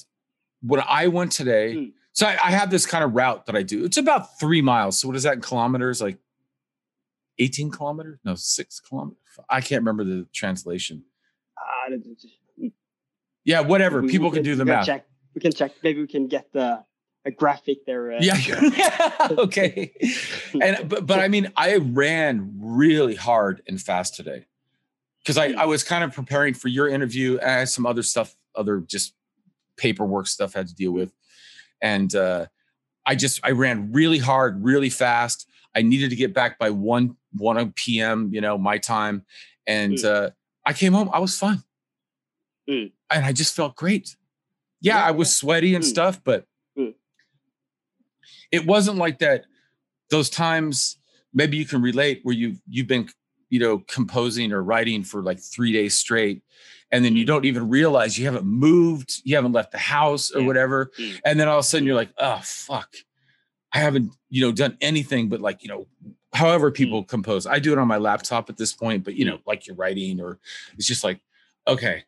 [0.62, 1.94] when I went today, mm.
[2.20, 3.86] So I, I have this kind of route that I do.
[3.86, 5.00] It's about three miles.
[5.00, 6.02] So what is that in kilometers?
[6.02, 6.18] Like
[7.38, 8.20] 18 kilometers?
[8.26, 9.24] No, six kilometers.
[9.50, 11.06] I can't remember the translation.
[11.58, 11.96] Uh,
[13.46, 14.02] yeah, whatever.
[14.02, 14.86] We, People we can, can, do the math.
[14.86, 15.06] Check.
[15.34, 15.72] We can check.
[15.82, 16.84] Maybe we can get the
[17.24, 18.12] a graphic there.
[18.12, 19.28] Uh, yeah.
[19.32, 19.94] okay.
[20.62, 24.46] And but but I mean, I ran really hard and fast today
[25.24, 28.82] because I I was kind of preparing for your interview and some other stuff, other
[28.82, 29.14] just
[29.78, 31.14] paperwork stuff I had to deal with,
[31.82, 32.48] and uh,
[33.06, 35.48] I just I ran really hard, really fast.
[35.76, 38.30] I needed to get back by one one p.m.
[38.32, 39.26] You know my time,
[39.68, 40.06] and mm.
[40.06, 40.30] uh,
[40.66, 41.10] I came home.
[41.14, 41.64] I was fine,
[42.70, 42.92] mm.
[43.12, 44.16] and I just felt great.
[44.82, 45.88] Yeah, yeah I was sweaty and mm.
[45.88, 46.46] stuff, but
[46.78, 46.94] mm.
[48.52, 49.46] it wasn't like that.
[50.10, 50.98] Those times,
[51.34, 53.10] maybe you can relate where you you've been,
[53.50, 56.42] you know, composing or writing for like three days straight,
[56.92, 60.44] and then you don't even realize you haven't moved, you haven't left the house or
[60.44, 61.20] whatever, mm.
[61.26, 62.94] and then all of a sudden you're like, oh fuck,
[63.74, 65.88] I haven't, you know, done anything but like, you know,
[66.34, 67.08] however people mm.
[67.08, 67.46] compose.
[67.46, 70.20] I do it on my laptop at this point, but you know, like you're writing
[70.20, 70.40] or
[70.78, 71.22] it's just like,
[71.68, 72.04] okay.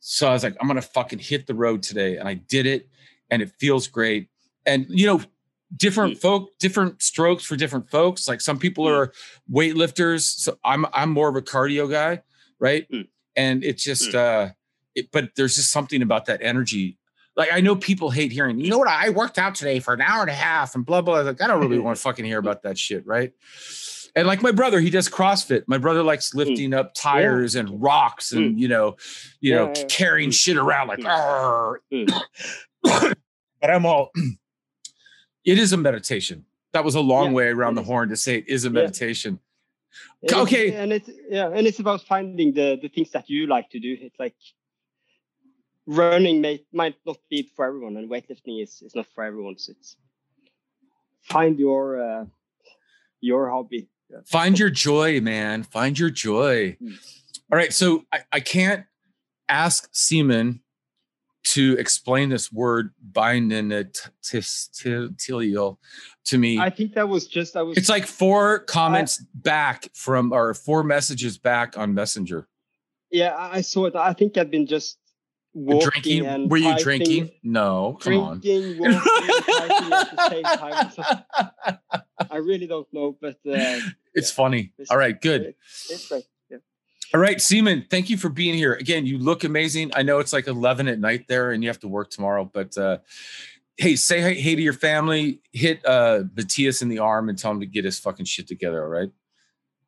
[0.00, 2.16] So I was like, I'm gonna fucking hit the road today.
[2.16, 2.88] And I did it
[3.30, 4.28] and it feels great.
[4.66, 5.20] And you know,
[5.76, 6.20] different mm.
[6.20, 8.28] folk, different strokes for different folks.
[8.28, 9.12] Like some people are
[9.50, 10.22] weightlifters.
[10.22, 12.22] So I'm I'm more of a cardio guy,
[12.58, 12.90] right?
[12.90, 13.08] Mm.
[13.36, 14.50] And it's just uh
[14.94, 16.98] it, but there's just something about that energy
[17.36, 18.88] like I know people hate hearing, you know what?
[18.88, 21.20] I worked out today for an hour and a half and blah blah.
[21.20, 23.32] Like I don't really want to fucking hear about that shit, right?
[24.14, 25.64] And like my brother, he does CrossFit.
[25.66, 26.36] My brother likes mm.
[26.36, 27.60] lifting up tires yeah.
[27.60, 28.58] and rocks and mm.
[28.58, 28.96] you know,
[29.40, 30.34] you yeah, know, carrying mm.
[30.34, 31.00] shit around like.
[31.00, 32.22] Mm.
[32.82, 34.10] but I'm all.
[35.44, 36.44] it is a meditation.
[36.72, 39.40] That was a long way around the horn to say it is a meditation.
[40.30, 43.80] Okay, and it's yeah, and it's about finding the the things that you like to
[43.80, 43.96] do.
[44.00, 44.34] It's like
[45.86, 49.58] running may, might not be for everyone, and weightlifting is, is not for everyone.
[49.58, 49.96] So it's
[51.22, 52.24] find your uh,
[53.20, 53.88] your hobby.
[54.10, 54.18] Yeah.
[54.26, 55.62] Find your joy, man.
[55.62, 56.76] Find your joy.
[56.82, 56.98] Mm.
[57.50, 58.86] All right, so I, I can't
[59.48, 60.60] ask Simen
[61.44, 65.76] to explain this word bininatilial
[66.24, 66.58] to me.
[66.58, 67.76] I think that was just I was.
[67.76, 72.46] It's like four comments I, back from or four messages back on Messenger.
[73.10, 73.96] Yeah, I saw it.
[73.96, 74.98] I think I've been just
[75.54, 78.94] drinking And were you drinking no come drinking, on
[82.30, 83.78] i really don't know but uh,
[84.14, 84.34] it's yeah.
[84.34, 85.54] funny all right good
[85.90, 86.20] it's yeah.
[87.14, 90.32] All right Simen, thank you for being here again you look amazing i know it's
[90.32, 92.98] like 11 at night there and you have to work tomorrow but uh,
[93.76, 97.50] hey say hey, hey to your family hit uh matthias in the arm and tell
[97.50, 99.10] him to get his fucking shit together all right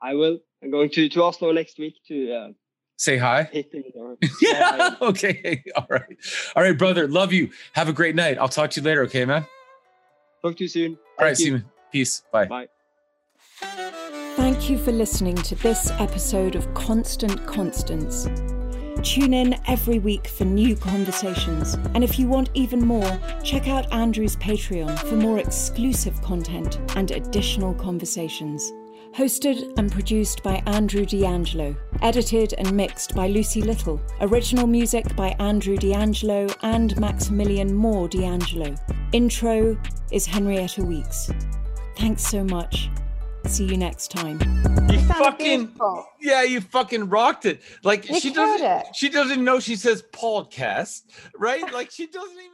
[0.03, 2.49] i will i'm going to to oslo next week to uh,
[2.97, 3.51] Say hi.
[4.41, 4.95] yeah.
[5.03, 5.63] okay.
[5.77, 6.17] All right.
[6.55, 7.09] All right, brother.
[7.09, 7.51] Love you.
[7.73, 8.39] Have a great night.
[8.39, 9.03] I'll talk to you later.
[9.05, 9.47] Okay, man.
[10.43, 10.99] Talk to you soon.
[11.19, 11.63] All right, see you.
[11.91, 12.23] Peace.
[12.33, 12.47] Bye.
[12.47, 12.69] Bye.
[14.65, 18.31] Thank you for listening to this episode of Constant Constants.
[19.03, 21.75] Tune in every week for new conversations.
[21.93, 27.11] And if you want even more, check out Andrew's Patreon for more exclusive content and
[27.11, 28.73] additional conversations.
[29.15, 31.77] Hosted and produced by Andrew D'Angelo.
[32.01, 34.01] Edited and mixed by Lucy Little.
[34.23, 38.75] Original music by Andrew D'Angelo and Maximilian Moore D'Angelo.
[39.13, 39.77] Intro
[40.11, 41.31] is Henrietta Weeks.
[41.99, 42.89] Thanks so much.
[43.47, 44.41] See you next time.
[44.91, 45.77] You fucking
[46.21, 47.61] yeah, you fucking rocked it.
[47.83, 48.87] Like you she doesn't it.
[48.95, 51.03] she doesn't know she says podcast,
[51.39, 51.73] right?
[51.73, 52.54] Like she doesn't even